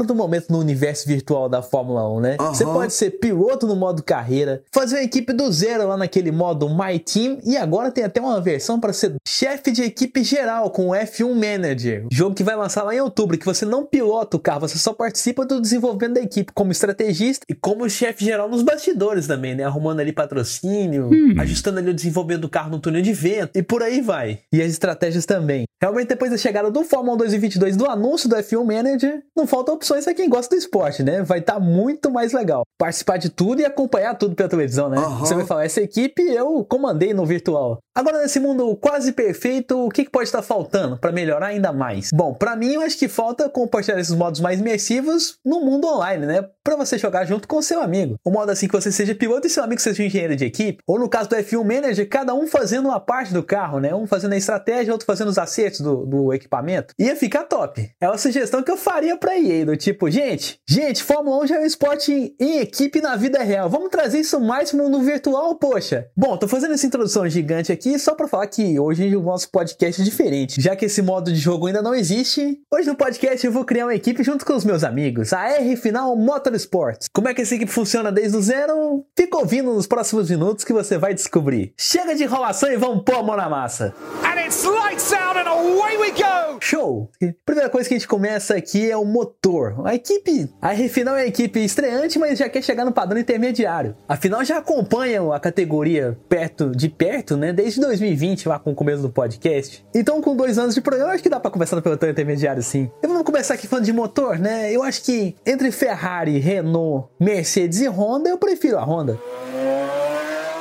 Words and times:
palavra 0.00 0.06
do 0.06 0.14
momento 0.14 0.50
no 0.50 0.58
universo 0.58 1.06
virtual 1.06 1.48
da 1.48 1.62
Fórmula 1.62 2.08
1, 2.16 2.20
né? 2.20 2.36
Você 2.38 2.64
pode 2.64 2.92
ser 2.92 3.10
piloto 3.12 3.66
no 3.66 3.76
modo 3.76 4.02
carreira, 4.02 4.62
fazer 4.72 4.96
uma 4.96 5.02
equipe 5.02 5.32
do 5.32 5.50
zero 5.52 5.86
lá 5.86 5.96
naquele 5.96 6.30
modo 6.30 6.68
My 6.68 6.98
Team 6.98 7.38
e 7.44 7.56
agora 7.56 7.90
tem 7.90 8.04
até 8.04 8.20
uma 8.20 8.40
versão 8.40 8.80
para 8.80 8.92
ser 8.92 9.14
chefe 9.26 9.70
de 9.70 9.82
equipe 9.82 10.22
geral 10.22 10.70
com 10.70 10.88
o 10.88 10.92
F1 10.92 11.34
Manager, 11.34 12.06
jogo 12.10 12.34
que 12.34 12.44
vai 12.44 12.56
lançar 12.56 12.82
lá 12.82 12.94
em 12.94 13.00
outubro, 13.00 13.38
que 13.38 13.44
você 13.44 13.64
não 13.64 13.84
pilota 13.84 14.36
o 14.36 14.40
carro, 14.40 14.60
você 14.60 14.78
só 14.78 14.92
participa 14.92 15.44
do 15.44 15.60
desenvolvimento 15.60 16.14
da 16.14 16.20
equipe 16.20 16.52
como 16.52 16.72
estrategista 16.72 17.44
e 17.48 17.54
como 17.54 17.88
chefe 17.88 18.24
geral 18.24 18.48
nos 18.48 18.62
bastidores 18.62 19.26
também, 19.26 19.54
né? 19.54 19.64
Arrumando 19.64 20.00
ali 20.00 20.12
patrocínio, 20.12 21.10
hum. 21.12 21.34
ajustando 21.38 21.78
ali 21.78 21.90
o 21.90 21.94
desenvolvimento 21.94 22.42
do 22.42 22.48
carro 22.48 22.70
no 22.70 22.78
túnel 22.78 23.02
de 23.02 23.12
vento 23.12 23.50
e 23.54 23.62
por 23.62 23.82
aí 23.82 24.00
vai. 24.00 24.40
E 24.52 24.62
as 24.62 24.70
estratégias 24.70 25.26
também. 25.26 25.64
Realmente 25.80 26.08
depois 26.08 26.30
da 26.30 26.36
chegada 26.36 26.70
do 26.70 26.84
Fórmula 26.84 27.14
1 27.14 27.18
2022, 27.18 27.76
do 27.76 27.86
anúncio 27.86 28.28
do 28.28 28.36
F1 28.36 28.64
Manager, 28.64 29.10
Manager, 29.10 29.22
não 29.36 29.46
faltam 29.46 29.74
opções 29.74 29.89
para 30.04 30.14
quem 30.14 30.28
gosta 30.28 30.54
do 30.54 30.58
esporte, 30.58 31.02
né? 31.02 31.22
Vai 31.22 31.38
estar 31.38 31.54
tá 31.54 31.60
muito 31.60 32.10
mais 32.10 32.32
legal. 32.32 32.62
Participar 32.78 33.16
de 33.16 33.28
tudo 33.28 33.60
e 33.60 33.64
acompanhar 33.64 34.14
tudo 34.14 34.34
pela 34.34 34.48
televisão, 34.48 34.88
né? 34.88 34.98
Uhum. 34.98 35.18
Você 35.18 35.34
vai 35.34 35.44
falar, 35.44 35.64
essa 35.64 35.80
equipe 35.80 36.22
eu 36.22 36.64
comandei 36.64 37.14
no 37.14 37.26
virtual. 37.26 37.78
Agora, 37.94 38.22
nesse 38.22 38.38
mundo 38.40 38.76
quase 38.76 39.12
perfeito, 39.12 39.86
o 39.86 39.88
que, 39.88 40.04
que 40.04 40.10
pode 40.10 40.26
estar 40.26 40.42
faltando 40.42 40.96
para 40.96 41.12
melhorar 41.12 41.48
ainda 41.48 41.72
mais? 41.72 42.10
Bom, 42.14 42.32
para 42.34 42.56
mim, 42.56 42.74
eu 42.74 42.80
acho 42.80 42.98
que 42.98 43.08
falta 43.08 43.48
compartilhar 43.48 43.98
esses 43.98 44.14
modos 44.14 44.40
mais 44.40 44.60
imersivos 44.60 45.34
no 45.44 45.60
mundo 45.60 45.86
online, 45.86 46.26
né? 46.26 46.48
Para 46.62 46.76
você 46.76 46.98
jogar 46.98 47.24
junto 47.24 47.48
com 47.48 47.62
seu 47.62 47.80
amigo. 47.80 48.16
O 48.22 48.30
modo 48.30 48.50
assim 48.50 48.68
que 48.68 48.74
você 48.74 48.92
seja 48.92 49.14
piloto 49.14 49.46
e 49.46 49.50
seu 49.50 49.64
amigo 49.64 49.80
seja 49.80 50.04
engenheiro 50.04 50.36
de 50.36 50.44
equipe. 50.44 50.82
Ou 50.86 50.98
no 50.98 51.08
caso 51.08 51.30
do 51.30 51.36
F1 51.36 51.64
Manager, 51.64 52.06
cada 52.06 52.34
um 52.34 52.46
fazendo 52.46 52.86
uma 52.86 53.00
parte 53.00 53.32
do 53.32 53.42
carro, 53.42 53.80
né? 53.80 53.94
Um 53.94 54.06
fazendo 54.06 54.34
a 54.34 54.36
estratégia, 54.36 54.92
outro 54.92 55.06
fazendo 55.06 55.28
os 55.28 55.38
acertos 55.38 55.80
do, 55.80 56.04
do 56.04 56.34
equipamento. 56.34 56.94
Ia 56.98 57.16
ficar 57.16 57.44
top. 57.44 57.90
É 57.98 58.06
uma 58.06 58.18
sugestão 58.18 58.62
que 58.62 58.70
eu 58.70 58.76
faria 58.76 59.16
pra 59.16 59.38
EA, 59.38 59.64
do 59.64 59.74
tipo, 59.74 60.10
gente, 60.10 60.60
gente, 60.68 61.02
Fórmula 61.02 61.44
1 61.44 61.46
já 61.46 61.56
é 61.56 61.60
um 61.60 61.66
esporte 61.66 62.12
em, 62.12 62.36
em 62.38 62.58
equipe 62.58 63.00
na 63.00 63.16
vida 63.16 63.42
real. 63.42 63.70
Vamos 63.70 63.88
trazer 63.88 64.20
isso 64.20 64.38
mais 64.38 64.70
pro 64.70 64.80
mundo 64.80 65.00
virtual, 65.00 65.54
poxa. 65.54 66.08
Bom, 66.14 66.36
tô 66.36 66.46
fazendo 66.46 66.74
essa 66.74 66.86
introdução 66.86 67.26
gigante 67.26 67.72
aqui 67.72 67.98
só 67.98 68.14
pra 68.14 68.28
falar 68.28 68.46
que 68.48 68.78
hoje 68.78 69.16
o 69.16 69.22
nosso 69.22 69.50
podcast 69.50 70.02
é 70.02 70.04
diferente. 70.04 70.60
Já 70.60 70.76
que 70.76 70.84
esse 70.84 71.00
modo 71.00 71.32
de 71.32 71.38
jogo 71.38 71.68
ainda 71.68 71.80
não 71.80 71.94
existe, 71.94 72.60
hoje 72.70 72.86
no 72.86 72.96
podcast 72.96 73.46
eu 73.46 73.52
vou 73.52 73.64
criar 73.64 73.86
uma 73.86 73.94
equipe 73.94 74.22
junto 74.22 74.44
com 74.44 74.54
os 74.54 74.64
meus 74.64 74.84
amigos, 74.84 75.32
a 75.32 75.48
R 75.48 75.74
Final 75.76 76.14
Motorsports. 76.60 77.08
Como 77.12 77.28
é 77.28 77.34
que 77.34 77.42
essa 77.42 77.54
equipe 77.54 77.70
funciona 77.70 78.10
desde 78.10 78.36
o 78.36 78.42
zero? 78.42 79.04
Fica 79.16 79.38
ouvindo 79.38 79.72
nos 79.72 79.86
próximos 79.86 80.30
minutos 80.30 80.64
que 80.64 80.72
você 80.72 80.98
vai 80.98 81.14
descobrir. 81.14 81.72
Chega 81.76 82.14
de 82.14 82.24
enrolação 82.24 82.70
e 82.70 82.76
vamos 82.76 83.04
pôr 83.04 83.16
a 83.16 83.22
mão 83.22 83.36
na 83.36 83.48
massa. 83.48 83.94
And 84.24 84.40
it's 84.40 84.64
lights 84.64 85.12
out 85.12 85.38
and 85.38 85.48
away 85.48 85.96
we 85.96 86.10
go! 86.10 86.58
Show! 86.60 87.10
Primeira 87.44 87.70
coisa 87.70 87.88
que 87.88 87.94
a 87.94 87.98
gente 87.98 88.08
começa 88.08 88.54
aqui 88.54 88.90
é 88.90 88.96
o 88.96 89.04
motor. 89.04 89.86
A 89.86 89.94
equipe, 89.94 90.50
a 90.60 90.70
Refinal 90.70 91.16
é 91.16 91.22
a 91.22 91.26
equipe 91.26 91.62
estreante, 91.64 92.18
mas 92.18 92.38
já 92.38 92.48
quer 92.48 92.62
chegar 92.62 92.84
no 92.84 92.92
padrão 92.92 93.18
intermediário. 93.18 93.96
Afinal, 94.08 94.44
já 94.44 94.58
acompanha 94.58 95.22
a 95.34 95.40
categoria 95.40 96.18
perto 96.28 96.70
de 96.70 96.88
perto, 96.88 97.36
né? 97.36 97.52
Desde 97.52 97.80
2020, 97.80 98.48
lá 98.48 98.58
com 98.58 98.72
o 98.72 98.74
começo 98.74 99.02
do 99.02 99.10
podcast. 99.10 99.84
Então, 99.94 100.20
com 100.20 100.36
dois 100.36 100.58
anos 100.58 100.74
de 100.74 100.80
programa, 100.80 101.12
acho 101.12 101.22
que 101.22 101.28
dá 101.28 101.40
para 101.40 101.50
conversar 101.50 101.76
no 101.76 101.82
pelotão 101.82 102.08
intermediário, 102.08 102.62
sim. 102.62 102.90
E 103.02 103.06
vamos 103.06 103.22
começar 103.22 103.54
aqui 103.54 103.66
falando 103.66 103.84
de 103.84 103.92
motor, 103.92 104.38
né? 104.38 104.72
Eu 104.72 104.82
acho 104.82 105.02
que 105.02 105.36
entre 105.46 105.70
Ferrari, 105.70 106.38
Renault, 106.40 107.10
Mercedes 107.20 107.80
e 107.80 107.88
Honda, 107.88 108.28
eu 108.28 108.38
prefiro 108.38 108.78
a 108.78 108.82
Honda. 108.82 109.18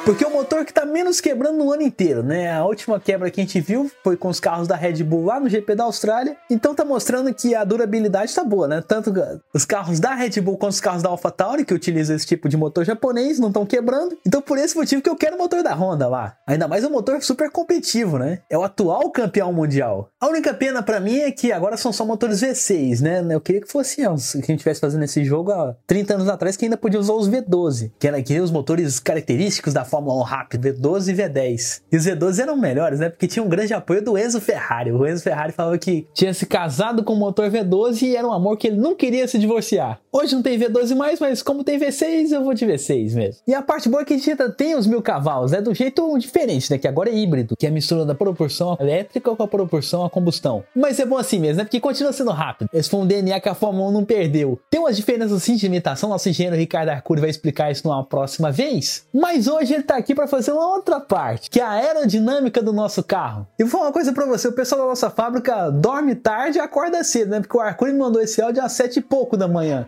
Porque 0.09 0.23
é 0.23 0.27
o 0.27 0.33
motor 0.33 0.65
que 0.65 0.71
está 0.71 0.87
menos 0.87 1.21
quebrando 1.21 1.59
no 1.59 1.71
ano 1.71 1.83
inteiro, 1.83 2.23
né? 2.23 2.51
A 2.51 2.65
última 2.65 2.99
quebra 2.99 3.29
que 3.29 3.39
a 3.39 3.43
gente 3.43 3.61
viu 3.61 3.91
foi 4.03 4.17
com 4.17 4.27
os 4.27 4.39
carros 4.39 4.67
da 4.67 4.75
Red 4.75 5.03
Bull 5.03 5.25
lá 5.25 5.39
no 5.39 5.47
GP 5.47 5.75
da 5.75 5.83
Austrália. 5.83 6.35
Então 6.49 6.73
tá 6.73 6.83
mostrando 6.83 7.31
que 7.31 7.53
a 7.53 7.63
durabilidade 7.63 8.33
tá 8.33 8.43
boa, 8.43 8.67
né? 8.67 8.81
Tanto 8.81 9.13
os 9.53 9.65
carros 9.65 9.99
da 9.99 10.15
Red 10.15 10.41
Bull 10.41 10.57
quanto 10.57 10.71
os 10.71 10.81
carros 10.81 11.03
da 11.03 11.09
AlphaTauri, 11.09 11.63
que 11.63 11.75
utilizam 11.75 12.15
esse 12.15 12.25
tipo 12.25 12.49
de 12.49 12.57
motor 12.57 12.83
japonês, 12.83 13.37
não 13.37 13.49
estão 13.49 13.67
quebrando. 13.67 14.17
Então 14.25 14.41
por 14.41 14.57
esse 14.57 14.75
motivo 14.75 14.99
que 14.99 15.09
eu 15.11 15.15
quero 15.15 15.35
o 15.35 15.37
motor 15.37 15.61
da 15.61 15.75
Honda 15.75 16.07
lá. 16.07 16.37
Ainda 16.47 16.67
mais 16.67 16.83
um 16.83 16.89
motor 16.89 17.21
super 17.21 17.51
competitivo, 17.51 18.17
né? 18.17 18.39
É 18.49 18.57
o 18.57 18.63
atual 18.63 19.11
campeão 19.11 19.53
mundial. 19.53 20.09
A 20.19 20.25
única 20.25 20.55
pena 20.55 20.81
para 20.81 20.99
mim 20.99 21.19
é 21.19 21.29
que 21.31 21.51
agora 21.51 21.77
são 21.77 21.93
só 21.93 22.03
motores 22.03 22.41
V6, 22.41 22.99
né? 23.01 23.23
Eu 23.29 23.39
queria 23.39 23.61
que 23.61 23.71
fosse 23.71 23.97
que 23.97 24.01
a 24.01 24.09
gente 24.09 24.53
estivesse 24.53 24.81
fazendo 24.81 25.03
esse 25.03 25.23
jogo 25.23 25.51
há 25.51 25.75
30 25.85 26.15
anos 26.15 26.27
atrás, 26.27 26.57
que 26.57 26.65
ainda 26.65 26.77
podia 26.77 26.99
usar 26.99 27.13
os 27.13 27.29
V12, 27.29 27.91
que 27.99 28.07
era 28.07 28.19
que 28.23 28.39
os 28.39 28.49
motores 28.49 28.99
característicos 28.99 29.71
da 29.71 29.85
Fórmula 29.85 29.98
1 29.99 30.21
rápido, 30.21 30.67
V12 30.67 31.09
e 31.09 31.13
V10. 31.15 31.81
E 31.91 31.97
os 31.97 32.05
V12 32.05 32.39
eram 32.39 32.55
melhores, 32.55 32.99
né? 32.99 33.09
Porque 33.09 33.27
tinha 33.27 33.43
um 33.43 33.49
grande 33.49 33.73
apoio 33.73 34.03
do 34.03 34.17
Enzo 34.17 34.39
Ferrari. 34.39 34.91
O 34.91 35.05
Enzo 35.05 35.23
Ferrari 35.23 35.51
falava 35.51 35.77
que 35.77 36.07
tinha 36.13 36.33
se 36.33 36.45
casado 36.45 37.03
com 37.03 37.13
o 37.13 37.17
motor 37.17 37.49
V12 37.49 38.03
e 38.03 38.15
era 38.15 38.27
um 38.27 38.31
amor 38.31 38.57
que 38.57 38.67
ele 38.67 38.77
não 38.77 38.95
queria 38.95 39.27
se 39.27 39.37
divorciar. 39.37 39.99
Hoje 40.11 40.33
não 40.33 40.41
tem 40.41 40.57
V12 40.59 40.95
mais, 40.95 41.19
mas 41.19 41.41
como 41.41 41.63
tem 41.63 41.79
V6, 41.79 42.31
eu 42.31 42.43
vou 42.43 42.53
de 42.53 42.65
V6 42.65 43.13
mesmo. 43.13 43.41
E 43.47 43.53
a 43.53 43.61
parte 43.61 43.87
boa 43.87 44.01
é 44.01 44.05
que 44.05 44.13
a 44.13 44.17
gente 44.17 44.35
tem 44.53 44.75
os 44.75 44.87
mil 44.87 45.01
cavalos, 45.01 45.53
é 45.53 45.61
do 45.61 45.73
jeito 45.73 46.17
diferente, 46.17 46.71
né? 46.71 46.77
Que 46.77 46.87
agora 46.87 47.09
é 47.09 47.15
híbrido, 47.15 47.55
que 47.55 47.65
é 47.65 47.69
a 47.69 47.71
mistura 47.71 48.05
da 48.05 48.15
proporção 48.15 48.77
elétrica 48.79 49.35
com 49.35 49.43
a 49.43 49.47
proporção 49.47 50.03
a 50.03 50.09
combustão. 50.09 50.63
Mas 50.75 50.99
é 50.99 51.05
bom 51.05 51.17
assim 51.17 51.39
mesmo, 51.39 51.57
né? 51.57 51.63
Porque 51.63 51.79
continua 51.79 52.11
sendo 52.11 52.31
rápido. 52.31 52.69
Esse 52.73 52.89
foi 52.89 52.99
um 52.99 53.05
DNA 53.05 53.39
que 53.39 53.49
a 53.49 53.53
Fórmula 53.53 53.89
1 53.89 53.91
não 53.91 54.05
perdeu. 54.05 54.59
Tem 54.69 54.79
umas 54.79 54.97
diferenças 54.97 55.31
assim 55.31 55.55
de 55.55 55.65
imitação, 55.65 56.09
nosso 56.09 56.27
engenheiro 56.29 56.55
Ricardo 56.55 56.89
Arcuri 56.89 57.21
vai 57.21 57.29
explicar 57.29 57.71
isso 57.71 57.87
numa 57.87 58.03
próxima 58.03 58.51
vez. 58.51 59.05
Mas 59.13 59.47
hoje 59.47 59.78
ele 59.79 59.83
tá 59.83 59.95
aqui 59.95 60.13
para 60.13 60.27
fazer 60.27 60.51
uma 60.51 60.67
outra 60.67 60.99
parte, 60.99 61.49
que 61.49 61.59
é 61.59 61.63
a 61.63 61.71
aerodinâmica 61.71 62.61
do 62.61 62.73
nosso 62.73 63.01
carro. 63.01 63.47
E 63.57 63.63
vou 63.63 63.71
falar 63.71 63.85
uma 63.85 63.93
coisa 63.93 64.13
para 64.13 64.25
você, 64.25 64.47
o 64.47 64.53
pessoal 64.53 64.81
da 64.81 64.87
nossa 64.87 65.09
fábrica 65.09 65.69
dorme 65.71 66.15
tarde 66.15 66.57
e 66.57 66.61
acorda 66.61 67.03
cedo, 67.03 67.31
né? 67.31 67.39
Porque 67.39 67.57
o 67.57 67.61
Arcuri 67.61 67.93
me 67.93 67.99
mandou 67.99 68.21
esse 68.21 68.41
áudio 68.41 68.63
às 68.63 68.73
sete 68.73 68.99
e 68.99 69.01
pouco 69.01 69.37
da 69.37 69.47
manhã. 69.47 69.85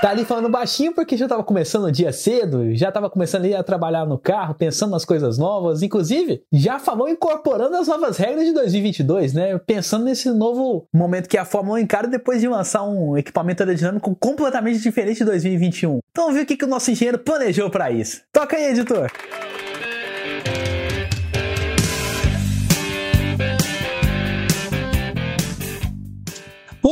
Tá 0.00 0.10
ali 0.10 0.24
falando 0.24 0.50
baixinho 0.50 0.92
porque 0.92 1.16
já 1.16 1.26
tava 1.26 1.42
começando 1.42 1.84
o 1.84 1.92
dia 1.92 2.12
cedo, 2.12 2.74
já 2.74 2.92
tava 2.92 3.08
começando 3.08 3.46
a 3.54 3.62
trabalhar 3.62 4.04
no 4.04 4.18
carro, 4.18 4.54
pensando 4.54 4.90
nas 4.90 5.04
coisas 5.04 5.38
novas, 5.38 5.82
inclusive 5.82 6.42
já 6.52 6.78
falou 6.78 7.08
incorporando 7.08 7.76
as 7.76 7.88
novas 7.88 8.16
regras 8.16 8.44
de 8.44 8.52
2022, 8.52 9.32
né? 9.32 9.58
Pensando 9.58 10.04
nesse 10.04 10.30
novo 10.30 10.86
momento 10.92 11.28
que 11.28 11.38
a 11.38 11.44
Fórmula 11.44 11.78
1 11.78 11.82
encara 11.82 12.06
depois 12.06 12.40
de 12.40 12.48
lançar 12.48 12.82
um 12.82 13.16
equipamento 13.16 13.62
aerodinâmico 13.62 14.14
completamente 14.16 14.80
diferente 14.80 15.18
de 15.18 15.24
2021. 15.24 16.00
Então 16.10 16.24
vamos 16.24 16.36
ver 16.36 16.42
o 16.42 16.46
que, 16.46 16.56
que 16.56 16.64
o 16.64 16.68
nosso 16.68 16.90
engenheiro 16.90 17.18
planejou 17.18 17.70
para 17.70 17.90
isso. 17.90 18.22
Toca 18.32 18.56
aí, 18.56 18.64
editor! 18.72 19.10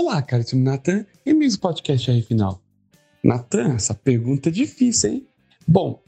Olá, 0.05 0.21
caríssimo 0.21 0.65
Natan 0.65 1.07
e 1.25 1.31
amigos 1.31 1.57
podcast 1.57 2.11
aí 2.11 2.23
final. 2.23 2.61
Natan, 3.23 3.77
essa 3.77 3.95
pergunta 3.95 4.49
é 4.49 4.53
difícil, 4.53 5.13
hein? 5.13 5.27
Bom, 5.65 6.03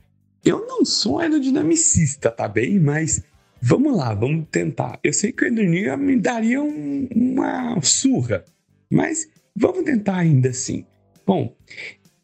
eu 0.45 0.67
não 0.67 0.85
sou 0.85 1.21
aerodinamicista, 1.21 2.29
tá 2.29 2.49
bem? 2.49 2.81
Mas 2.81 3.23
vamos 3.63 3.97
lá, 3.97 4.13
vamos 4.13 4.49
tentar. 4.51 4.99
Eu 5.01 5.13
sei 5.13 5.31
que 5.31 5.45
o 5.45 5.47
aerodinâmica 5.47 5.97
me 5.97 6.17
daria 6.17 6.61
um, 6.61 7.07
uma 7.15 7.81
surra, 7.83 8.45
mas 8.91 9.29
vamos 9.55 9.85
tentar 9.85 10.17
ainda 10.17 10.49
assim. 10.49 10.85
Bom, 11.25 11.55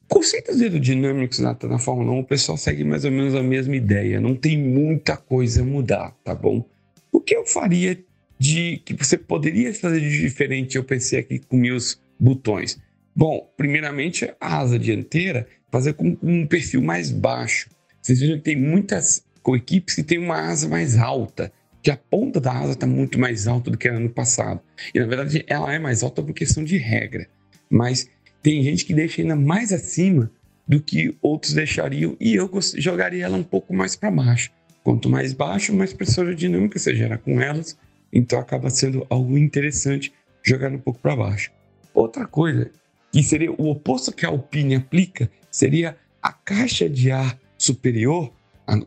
conceitos 0.09 0.61
aerodinâmicos 0.61 1.39
na, 1.39 1.57
na 1.63 1.79
Fórmula 1.79 2.11
1, 2.11 2.19
o 2.19 2.25
pessoal 2.25 2.59
segue 2.59 2.83
mais 2.83 3.05
ou 3.05 3.13
menos 3.13 3.33
a 3.37 3.45
mesma 3.45 3.77
ideia. 3.77 4.21
Não 4.21 4.35
tem 4.35 4.59
muita 4.59 5.17
coisa 5.17 5.63
a 5.63 5.65
mudar, 5.65 6.17
tá 6.25 6.35
bom? 6.35 6.69
O 7.13 7.21
que 7.21 7.37
eu 7.37 7.47
faria 7.47 7.97
de 8.41 8.79
que 8.87 8.95
você 8.95 9.19
poderia 9.19 9.73
fazer 9.75 10.01
de 10.01 10.19
diferente, 10.19 10.77
eu 10.77 10.83
pensei 10.83 11.19
aqui 11.19 11.39
com 11.39 11.59
meus 11.59 12.01
botões. 12.19 12.81
Bom, 13.15 13.53
primeiramente 13.55 14.33
a 14.41 14.57
asa 14.61 14.79
dianteira 14.79 15.47
fazer 15.71 15.93
com 15.93 16.17
um 16.23 16.47
perfil 16.47 16.81
mais 16.81 17.11
baixo. 17.11 17.69
Vocês 18.01 18.19
vejam 18.19 18.39
que 18.39 18.45
tem 18.45 18.57
muitas 18.57 19.23
equipes 19.55 19.95
que 19.95 20.03
tem 20.03 20.17
uma 20.17 20.49
asa 20.49 20.67
mais 20.69 20.97
alta, 20.97 21.53
que 21.83 21.91
a 21.91 21.99
ponta 21.99 22.41
da 22.41 22.53
asa 22.53 22.73
está 22.73 22.87
muito 22.87 23.19
mais 23.21 23.47
alta 23.47 23.71
do 23.71 23.77
que 23.77 23.89
ano 23.89 24.09
passado. 24.09 24.61
E 24.95 24.99
na 24.99 25.07
verdade 25.07 25.45
ela 25.47 25.75
é 25.75 25.79
mais 25.79 26.03
alta 26.03 26.23
por 26.23 26.33
questão 26.33 26.65
de 26.65 26.79
regra, 26.79 27.29
mas 27.69 28.09
tem 28.43 28.63
gente 28.63 28.87
que 28.87 28.95
deixa 28.95 29.21
ainda 29.21 29.37
mais 29.37 29.71
acima 29.71 30.31
do 30.67 30.81
que 30.81 31.15
outros 31.21 31.53
deixariam 31.53 32.17
e 32.19 32.37
eu 32.37 32.51
jogaria 32.79 33.27
ela 33.27 33.37
um 33.37 33.43
pouco 33.43 33.75
mais 33.75 33.97
para 33.97 34.11
baixo. 34.11 34.51
Quanto 34.83 35.11
mais 35.11 35.35
baixo, 35.35 35.75
mais 35.75 35.93
pressão 35.93 36.25
aerodinâmica 36.25 36.79
você 36.79 36.97
gera 36.97 37.19
com 37.19 37.39
elas 37.39 37.77
então 38.13 38.39
acaba 38.39 38.71
sendo 38.71 39.07
algo 39.09 39.37
interessante 39.39 40.13
jogar 40.43 40.73
um 40.73 40.79
pouco 40.79 41.01
para 41.01 41.17
baixo. 41.17 41.51
Outra 41.95 42.27
coisa 42.27 42.71
que 43.13 43.23
seria 43.23 43.51
o 43.51 43.71
oposto 43.71 44.13
que 44.13 44.25
a 44.25 44.29
Alpine 44.29 44.77
aplica 44.77 45.31
seria 45.51 45.97
a 46.23 46.33
caixa 46.33 46.89
de 46.89 47.11
ar 47.11 47.39
superior, 47.59 48.33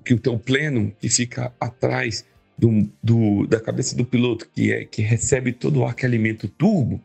que 0.03 0.13
o 0.13 0.19
teu 0.19 0.39
pleno 0.39 0.93
que 0.99 1.09
fica 1.09 1.53
atrás 1.59 2.25
do, 2.57 2.89
do, 3.01 3.45
da 3.47 3.59
cabeça 3.59 3.95
do 3.95 4.05
piloto, 4.05 4.49
que 4.53 4.71
é 4.71 4.85
que 4.85 5.01
recebe 5.01 5.51
todo 5.51 5.79
o 5.79 5.85
ar 5.85 5.93
que 5.93 6.05
alimenta 6.05 6.45
o 6.45 6.49
turbo, 6.49 7.01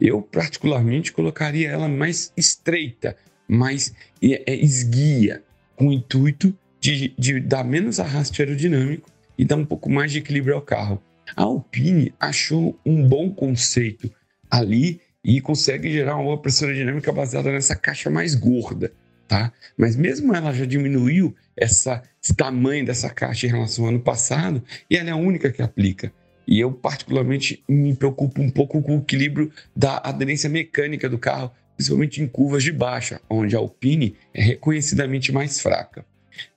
Eu, 0.00 0.20
particularmente, 0.22 1.12
colocaria 1.12 1.70
ela 1.70 1.88
mais 1.88 2.32
estreita, 2.36 3.16
mais 3.46 3.94
é, 4.22 4.54
esguia, 4.54 5.42
com 5.76 5.88
o 5.88 5.92
intuito 5.92 6.56
de, 6.80 7.14
de 7.18 7.40
dar 7.40 7.64
menos 7.64 8.00
arraste 8.00 8.40
aerodinâmico 8.40 9.08
e 9.38 9.44
dar 9.44 9.56
um 9.56 9.64
pouco 9.64 9.90
mais 9.90 10.12
de 10.12 10.18
equilíbrio 10.18 10.54
ao 10.54 10.62
carro. 10.62 11.02
A 11.36 11.42
Alpine 11.42 12.12
achou 12.18 12.78
um 12.84 13.06
bom 13.06 13.30
conceito 13.30 14.10
ali 14.50 15.00
e 15.24 15.40
consegue 15.40 15.90
gerar 15.90 16.16
uma 16.16 16.40
pressão 16.40 16.68
aerodinâmica 16.68 17.10
baseada 17.12 17.50
nessa 17.50 17.74
caixa 17.74 18.10
mais 18.10 18.34
gorda, 18.34 18.92
tá? 19.26 19.52
Mas 19.76 19.96
mesmo 19.96 20.34
ela 20.34 20.52
já 20.52 20.66
diminuiu 20.66 21.34
essa, 21.56 22.02
esse 22.22 22.34
tamanho 22.34 22.84
dessa 22.84 23.08
caixa 23.08 23.46
em 23.46 23.50
relação 23.50 23.84
ao 23.84 23.90
ano 23.90 24.00
passado 24.00 24.62
e 24.90 24.96
ela 24.96 25.08
é 25.08 25.12
a 25.12 25.16
única 25.16 25.50
que 25.50 25.62
aplica. 25.62 26.12
E 26.46 26.60
eu, 26.60 26.70
particularmente, 26.72 27.64
me 27.66 27.96
preocupo 27.96 28.42
um 28.42 28.50
pouco 28.50 28.82
com 28.82 28.98
o 28.98 29.00
equilíbrio 29.00 29.50
da 29.74 29.96
aderência 30.04 30.50
mecânica 30.50 31.08
do 31.08 31.18
carro, 31.18 31.50
principalmente 31.74 32.22
em 32.22 32.26
curvas 32.28 32.62
de 32.62 32.70
baixa, 32.70 33.18
onde 33.30 33.56
a 33.56 33.58
Alpine 33.58 34.14
é 34.34 34.42
reconhecidamente 34.42 35.32
mais 35.32 35.58
fraca. 35.58 36.04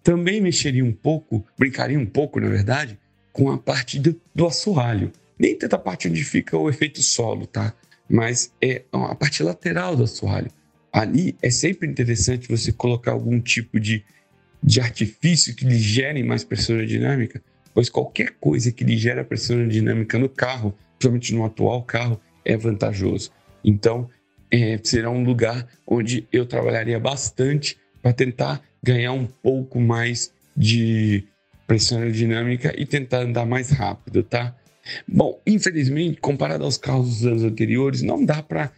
Também 0.03 0.41
mexeria 0.41 0.83
um 0.83 0.91
pouco, 0.91 1.45
brincaria 1.57 1.97
um 1.97 2.05
pouco, 2.05 2.39
na 2.39 2.49
verdade, 2.49 2.99
com 3.37 3.51
a 3.51 3.57
parte 3.57 3.99
do, 3.99 4.47
assoalho. 4.47 5.11
Nem 5.37 5.55
tanta 5.55 5.77
parte 5.77 6.07
onde 6.07 6.23
fica 6.23 6.57
o 6.57 6.67
efeito 6.67 7.03
solo, 7.03 7.45
tá? 7.45 7.71
Mas 8.09 8.51
é 8.59 8.81
a 8.91 9.13
parte 9.13 9.43
lateral 9.43 9.95
do 9.95 10.03
assoalho. 10.03 10.49
Ali 10.91 11.35
é 11.39 11.51
sempre 11.51 11.87
interessante 11.87 12.49
você 12.49 12.71
colocar 12.71 13.11
algum 13.11 13.39
tipo 13.39 13.79
de, 13.79 14.03
de 14.63 14.81
artifício 14.81 15.55
que 15.55 15.65
lhe 15.65 15.77
gere 15.77 16.23
mais 16.23 16.43
pressão 16.43 16.77
aerodinâmica, 16.77 17.39
pois 17.75 17.89
qualquer 17.89 18.31
coisa 18.39 18.71
que 18.71 18.83
lhe 18.83 18.97
gera 18.97 19.23
pressão 19.23 19.57
aerodinâmica 19.57 20.17
no 20.17 20.27
carro, 20.27 20.75
principalmente 20.97 21.35
no 21.35 21.45
atual 21.45 21.83
carro, 21.83 22.19
é 22.43 22.57
vantajoso. 22.57 23.29
Então, 23.63 24.09
é, 24.49 24.79
será 24.81 25.11
um 25.11 25.23
lugar 25.23 25.67
onde 25.85 26.27
eu 26.33 26.43
trabalharia 26.43 26.99
bastante 26.99 27.77
para 28.01 28.13
tentar 28.13 28.63
ganhar 28.81 29.11
um 29.11 29.27
pouco 29.27 29.79
mais 29.79 30.33
de 30.55 31.27
pressão 31.67 31.99
aerodinâmica 31.99 32.73
e 32.77 32.85
tentar 32.85 33.19
andar 33.19 33.45
mais 33.45 33.69
rápido, 33.69 34.23
tá? 34.23 34.55
Bom, 35.05 35.39
infelizmente, 35.45 36.19
comparado 36.21 36.63
aos 36.63 36.77
carros 36.77 37.09
dos 37.09 37.25
anos 37.25 37.43
anteriores, 37.43 38.01
não 38.01 38.23
dá 38.23 38.41
para 38.41 38.71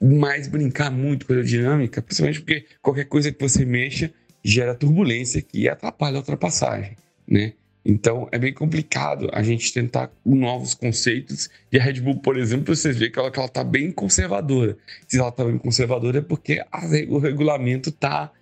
mais 0.00 0.46
brincar 0.46 0.90
muito 0.90 1.26
com 1.26 1.32
a 1.32 1.36
aerodinâmica, 1.36 2.02
principalmente 2.02 2.40
porque 2.40 2.66
qualquer 2.82 3.06
coisa 3.06 3.32
que 3.32 3.40
você 3.40 3.64
mexa 3.64 4.12
gera 4.44 4.74
turbulência 4.74 5.40
que 5.40 5.68
atrapalha 5.68 6.16
a 6.16 6.18
ultrapassagem, 6.18 6.96
né? 7.26 7.54
Então 7.88 8.28
é 8.32 8.38
bem 8.38 8.52
complicado 8.52 9.30
a 9.32 9.44
gente 9.44 9.72
tentar 9.72 10.10
novos 10.24 10.74
conceitos. 10.74 11.48
E 11.70 11.78
a 11.78 11.82
Red 11.82 12.00
Bull, 12.00 12.18
por 12.18 12.36
exemplo, 12.36 12.74
vocês 12.74 12.98
vê 12.98 13.08
que 13.08 13.18
ela 13.18 13.28
está 13.28 13.62
bem 13.62 13.92
conservadora. 13.92 14.76
Se 15.06 15.20
ela 15.20 15.28
está 15.28 15.44
bem 15.44 15.56
conservadora 15.56 16.18
é 16.18 16.20
porque 16.20 16.60
a, 16.72 16.80
o 17.08 17.18
regulamento 17.18 17.90
está 17.90 18.32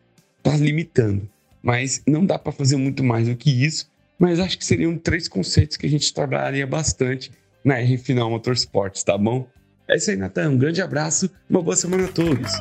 tá 0.43 0.56
limitando. 0.56 1.29
Mas 1.64 2.02
não 2.06 2.26
dá 2.26 2.38
para 2.38 2.52
fazer 2.52 2.76
muito 2.76 3.02
mais 3.02 3.26
do 3.26 3.34
que 3.34 3.64
isso. 3.64 3.90
Mas 4.19 4.38
acho 4.38 4.58
que 4.58 4.64
seriam 4.64 4.99
três 4.99 5.26
conceitos 5.26 5.78
que 5.78 5.87
a 5.87 5.90
gente 5.90 6.12
trabalharia 6.12 6.66
bastante 6.66 7.32
na 7.64 7.78
R 7.78 7.96
Final 7.96 8.31
Motorsports, 8.31 9.02
tá 9.02 9.16
bom? 9.16 9.49
É 9.88 9.96
isso 9.96 10.11
aí, 10.11 10.16
Natan. 10.16 10.50
Um 10.50 10.58
grande 10.58 10.82
abraço, 10.82 11.31
uma 11.49 11.62
boa 11.62 11.75
semana 11.75 12.05
a 12.05 12.08
todos. 12.08 12.52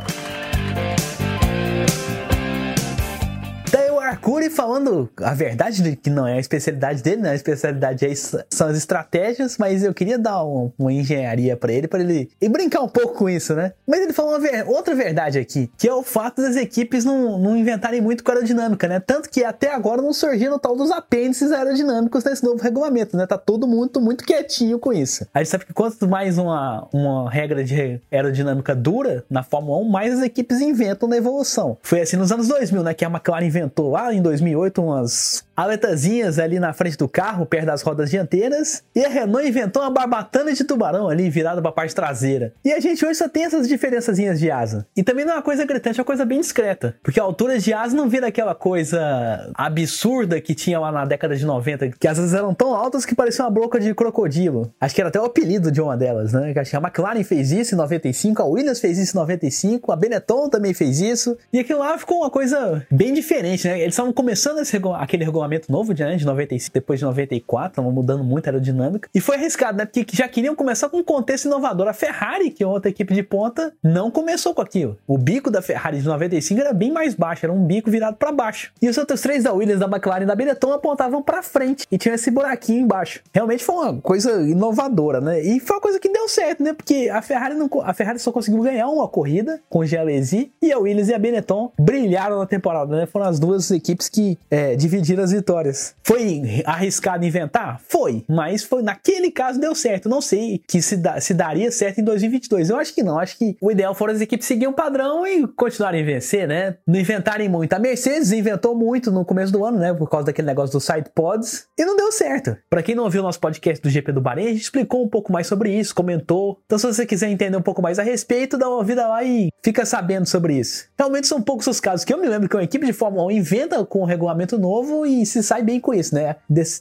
Mercury 4.24 4.50
falando 4.50 5.10
a 5.18 5.34
verdade 5.34 5.98
que 5.98 6.10
não 6.10 6.26
é 6.26 6.36
a 6.36 6.40
especialidade 6.40 7.04
dele, 7.04 7.22
né? 7.22 7.32
A 7.32 7.36
especialidade 7.36 8.06
é, 8.06 8.14
são 8.50 8.68
as 8.68 8.78
estratégias, 8.78 9.58
mas 9.58 9.84
eu 9.84 9.94
queria 9.94 10.18
dar 10.18 10.44
uma, 10.44 10.72
uma 10.80 10.94
engenharia 10.94 11.58
para 11.58 11.74
ele, 11.74 11.90
para 11.90 12.00
ele 12.00 12.30
e 12.40 12.48
brincar 12.48 12.82
um 12.82 12.88
pouco 12.88 13.16
com 13.16 13.30
isso, 13.30 13.54
né? 13.54 13.74
Mas 13.86 14.00
ele 14.00 14.14
falou 14.14 14.40
ver, 14.40 14.66
outra 14.66 14.96
verdade 14.96 15.38
aqui, 15.38 15.70
que 15.78 15.90
é 15.90 15.94
o 15.94 16.04
fato 16.04 16.42
das 16.42 16.56
equipes 16.56 17.04
não, 17.04 17.38
não 17.38 17.58
inventarem 17.58 18.00
muito 18.00 18.24
com 18.24 18.32
aerodinâmica, 18.32 18.88
né? 18.88 19.02
Tanto 19.02 19.30
que 19.30 19.44
até 19.44 19.74
agora 19.74 20.02
não 20.02 20.14
surgiram 20.14 20.56
o 20.56 20.60
tal 20.60 20.76
dos 20.76 20.90
apêndices 20.90 21.52
aerodinâmicos 21.52 22.24
nesse 22.24 22.46
novo 22.46 22.64
regulamento, 22.64 23.18
né? 23.18 23.28
Tá 23.28 23.38
todo 23.38 23.68
mundo 23.68 24.00
muito 24.00 24.24
quietinho 24.24 24.80
com 24.80 24.94
isso. 24.94 25.28
A 25.34 25.40
gente 25.40 25.50
sabe 25.50 25.66
que 25.66 25.74
quanto 25.74 26.08
mais 26.08 26.38
uma, 26.38 26.88
uma 26.94 27.30
regra 27.30 27.62
de 27.62 28.00
aerodinâmica 28.10 28.74
dura 28.74 29.26
na 29.30 29.44
Fórmula 29.44 29.80
1, 29.80 29.90
mais 29.90 30.14
as 30.14 30.24
equipes 30.24 30.62
inventam 30.62 31.10
na 31.10 31.18
evolução. 31.18 31.78
Foi 31.82 32.00
assim 32.00 32.16
nos 32.16 32.32
anos 32.32 32.48
2000, 32.48 32.84
né? 32.84 32.94
Que 32.94 33.04
a 33.04 33.10
McLaren 33.10 33.46
inventou 33.46 33.92
lá 33.92 34.13
em 34.14 34.22
2008 34.22 34.82
umas 34.82 35.44
aletazinhas 35.56 36.40
ali 36.40 36.60
na 36.60 36.74
frente 36.74 36.98
do 36.98 37.08
carro, 37.08 37.46
perto 37.46 37.68
das 37.68 37.82
rodas 37.82 38.10
dianteiras, 38.10 38.84
e 38.96 39.06
a 39.06 39.10
Renault 39.10 39.48
inventou 39.48 39.84
uma 39.84 39.92
barbatana 39.92 40.52
de 40.54 40.64
tubarão 40.64 41.08
ali 41.08 41.30
virada 41.30 41.62
para 41.62 41.70
a 41.70 41.74
parte 41.74 41.94
traseira. 41.94 42.54
E 42.66 42.72
a 42.72 42.80
gente 42.80 43.06
hoje 43.06 43.16
só 43.16 43.30
tem 43.30 43.46
essas 43.46 43.68
diferençazinhas 43.68 44.40
de 44.40 44.50
asa. 44.50 44.86
E 44.96 45.04
também 45.04 45.26
não 45.26 45.34
é 45.34 45.36
uma 45.36 45.42
coisa 45.42 45.66
gritante, 45.66 46.00
é 46.00 46.02
uma 46.02 46.06
coisa 46.06 46.26
bem 46.26 46.40
discreta, 46.40 46.96
porque 47.04 47.20
a 47.20 47.24
altura 47.24 47.60
de 47.60 47.74
asa 47.74 47.96
não 47.96 48.10
vira 48.10 48.28
aquela 48.28 48.56
coisa 48.56 49.52
absurda 49.54 50.42
que 50.42 50.56
tinha 50.56 50.80
lá 50.80 50.92
na 50.92 51.06
década 51.06 51.36
de 51.36 51.46
90, 51.46 51.90
que 52.00 52.08
as 52.08 52.18
asas 52.18 52.34
eram 52.34 52.54
tão 52.54 52.74
altas 52.74 53.06
que 53.06 53.16
parecia 53.16 53.46
uma 53.46 53.52
boca 53.52 53.80
de 53.80 53.94
crocodilo. 53.94 54.74
Acho 54.80 54.96
que 54.96 55.02
era 55.02 55.10
até 55.10 55.20
o 55.20 55.26
apelido 55.26 55.72
de 55.72 55.82
uma 55.82 55.96
delas, 55.96 56.34
né? 56.34 56.54
Acho 56.56 56.72
que 56.72 56.78
a 56.78 56.80
McLaren 56.80 57.24
fez 57.24 57.52
isso 57.52 57.76
em 57.76 57.78
95, 57.78 58.42
a 58.42 58.46
Williams 58.46 58.80
fez 58.80 58.98
isso 58.98 59.16
em 59.16 59.20
95, 59.20 59.92
a 59.92 59.96
Benetton 59.96 60.50
também 60.50 60.74
fez 60.74 61.00
isso, 61.00 61.38
e 61.52 61.60
aquilo 61.60 61.80
lá 61.80 61.98
ficou 61.98 62.20
uma 62.20 62.30
coisa 62.30 62.86
bem 62.90 63.14
diferente, 63.14 63.68
né? 63.68 63.80
Eles 63.80 63.96
estavam 64.04 64.14
começando 64.14 64.60
esse, 64.60 64.80
aquele 64.96 65.24
regulamento 65.24 65.72
novo 65.72 65.94
de, 65.94 66.04
né, 66.04 66.16
de 66.16 66.26
95, 66.26 66.74
depois 66.74 67.00
de 67.00 67.06
94, 67.06 67.70
estavam 67.70 67.92
mudando 67.92 68.24
muito 68.24 68.48
a 68.48 68.50
aerodinâmica. 68.50 69.10
E 69.14 69.20
foi 69.20 69.38
arriscado, 69.38 69.78
né? 69.78 69.86
Porque 69.86 70.06
já 70.12 70.28
queriam 70.28 70.56
começar 70.56 70.90
com 70.90 70.98
um 70.98 71.04
contexto 71.04 71.46
inovador. 71.46 71.88
A 71.88 71.94
Ferrari, 71.94 72.52
que 72.52 72.64
é 72.64 72.68
outra 72.68 72.90
equipe 72.90 73.14
de 73.14 73.24
ponta, 73.24 73.74
não 73.82 74.12
começou 74.12 74.54
com 74.54 74.62
aquilo. 74.62 74.98
O 75.08 75.18
bico 75.18 75.50
da 75.50 75.62
Ferrari 75.62 76.00
de 76.00 76.06
95 76.06 76.60
era 76.60 76.74
bem 76.74 76.92
mais 76.92 77.14
baixo, 77.14 77.46
era 77.46 77.54
um 77.54 77.64
bico 77.66 77.90
virado 77.90 78.18
para 78.18 78.32
baixo. 78.32 78.72
E 78.82 78.90
os 78.90 78.98
outros 78.98 79.22
três 79.22 79.44
da 79.44 79.54
Williams, 79.54 79.80
da 79.80 79.88
McLaren 79.88 80.24
e 80.24 80.26
da 80.26 80.36
Benetton 80.36 80.74
apontavam 80.74 81.22
para 81.22 81.42
frente 81.42 81.86
e 81.92 81.98
tinha 81.98 82.16
esse 82.16 82.30
buraquinho 82.30 82.82
embaixo. 82.82 83.22
Realmente 83.34 83.64
foi 83.64 83.76
uma 83.76 84.02
coisa 84.02 84.42
inovadora, 84.42 85.22
né? 85.22 85.42
E 85.42 85.60
foi 85.60 85.78
uma 85.78 85.82
coisa 85.82 86.00
que 86.00 86.10
deu 86.10 86.28
certo, 86.28 86.64
né? 86.64 86.74
Porque 86.74 87.10
a 87.12 87.22
Ferrari, 87.22 87.56
não, 87.56 87.70
a 87.84 87.94
Ferrari 87.94 88.20
só 88.20 88.32
conseguiu 88.32 88.62
ganhar 88.62 88.88
uma 88.88 89.08
corrida 89.08 89.62
com 89.70 89.80
o 89.80 89.86
Gelesi 89.86 90.52
e 90.62 90.72
a 90.72 90.78
Williams 90.78 91.10
e 91.10 91.14
a 91.14 91.20
Benetton 91.20 91.72
brilharam 91.80 92.40
na 92.40 92.46
temporada, 92.46 92.96
né? 92.96 93.06
Foram 93.06 93.28
as 93.28 93.40
duas 93.40 93.72
equipes 93.72 93.93
que 94.10 94.38
é, 94.50 94.76
dividiram 94.76 95.24
as 95.24 95.32
vitórias. 95.32 95.96
Foi 96.04 96.64
arriscado 96.66 97.26
inventar? 97.26 97.82
Foi, 97.88 98.24
mas 98.28 98.64
foi 98.64 98.82
naquele 98.82 99.32
caso 99.32 99.60
deu 99.60 99.74
certo. 99.76 100.10
Não 100.10 100.22
sei 100.22 100.62
que 100.68 100.82
se, 100.82 100.98
da, 100.98 101.20
se 101.20 101.34
daria 101.34 101.72
certo 101.72 102.00
em 102.00 102.04
2022. 102.04 102.70
Eu 102.70 102.78
acho 102.78 102.94
que 102.94 103.04
não. 103.04 103.20
Acho 103.20 103.38
que 103.38 103.56
o 103.62 103.72
ideal 103.72 103.94
foram 103.96 104.14
as 104.14 104.22
equipes 104.22 104.48
seguirem 104.48 104.70
um 104.70 104.74
padrão 104.74 105.26
e 105.26 105.48
continuarem 105.48 106.02
a 106.02 106.06
vencer, 106.06 106.48
né? 106.48 106.78
Não 106.88 107.00
inventarem 107.00 107.50
muito. 107.50 107.74
A 107.74 107.80
Mercedes 107.80 108.32
inventou 108.32 108.76
muito 108.76 109.12
no 109.12 109.26
começo 109.26 109.52
do 109.52 109.66
ano, 109.66 109.80
né? 109.80 109.94
Por 109.94 110.10
causa 110.10 110.28
daquele 110.28 110.48
negócio 110.48 110.74
dos 110.74 110.84
side 110.84 111.10
pods 111.14 111.68
e 111.78 111.86
não 111.86 111.96
deu 111.96 112.12
certo. 112.12 112.56
Para 112.70 112.84
quem 112.84 112.96
não 112.96 113.04
ouviu 113.04 113.22
o 113.22 113.24
nosso 113.24 113.40
podcast 113.40 113.82
do 113.82 113.90
GP 113.90 114.12
do 114.12 114.22
Bahrein, 114.22 114.48
a 114.48 114.52
gente 114.52 114.62
explicou 114.62 115.04
um 115.04 115.10
pouco 115.10 115.32
mais 115.32 115.48
sobre 115.48 115.72
isso, 115.72 115.94
comentou. 115.94 116.60
Então, 116.66 116.78
se 116.78 116.86
você 116.86 117.06
quiser 117.06 117.30
entender 117.30 117.58
um 117.58 117.62
pouco 117.62 117.82
mais 117.82 118.00
a 118.00 118.04
respeito, 118.04 118.58
dá 118.58 118.68
uma 118.68 118.78
ouvida 118.78 119.08
lá 119.08 119.24
e 119.24 119.50
fica 119.64 119.86
sabendo 119.86 120.28
sobre 120.28 120.58
isso. 120.58 120.86
Realmente 120.98 121.28
são 121.28 121.42
poucos 121.42 121.68
os 121.68 121.80
casos 121.80 122.06
que 122.06 122.14
eu 122.14 122.18
me 122.18 122.28
lembro 122.28 122.50
que 122.50 122.56
uma 122.56 122.64
equipe 122.64 122.86
de 122.86 122.94
Fórmula 122.94 123.26
1 123.28 123.32
inventa 123.32 123.83
com 123.86 124.02
um 124.02 124.06
regulamento 124.06 124.58
novo 124.58 125.06
e 125.06 125.26
se 125.26 125.42
sai 125.44 125.62
bem 125.62 125.80
com 125.80 125.94
isso, 125.94 126.16
né? 126.16 126.36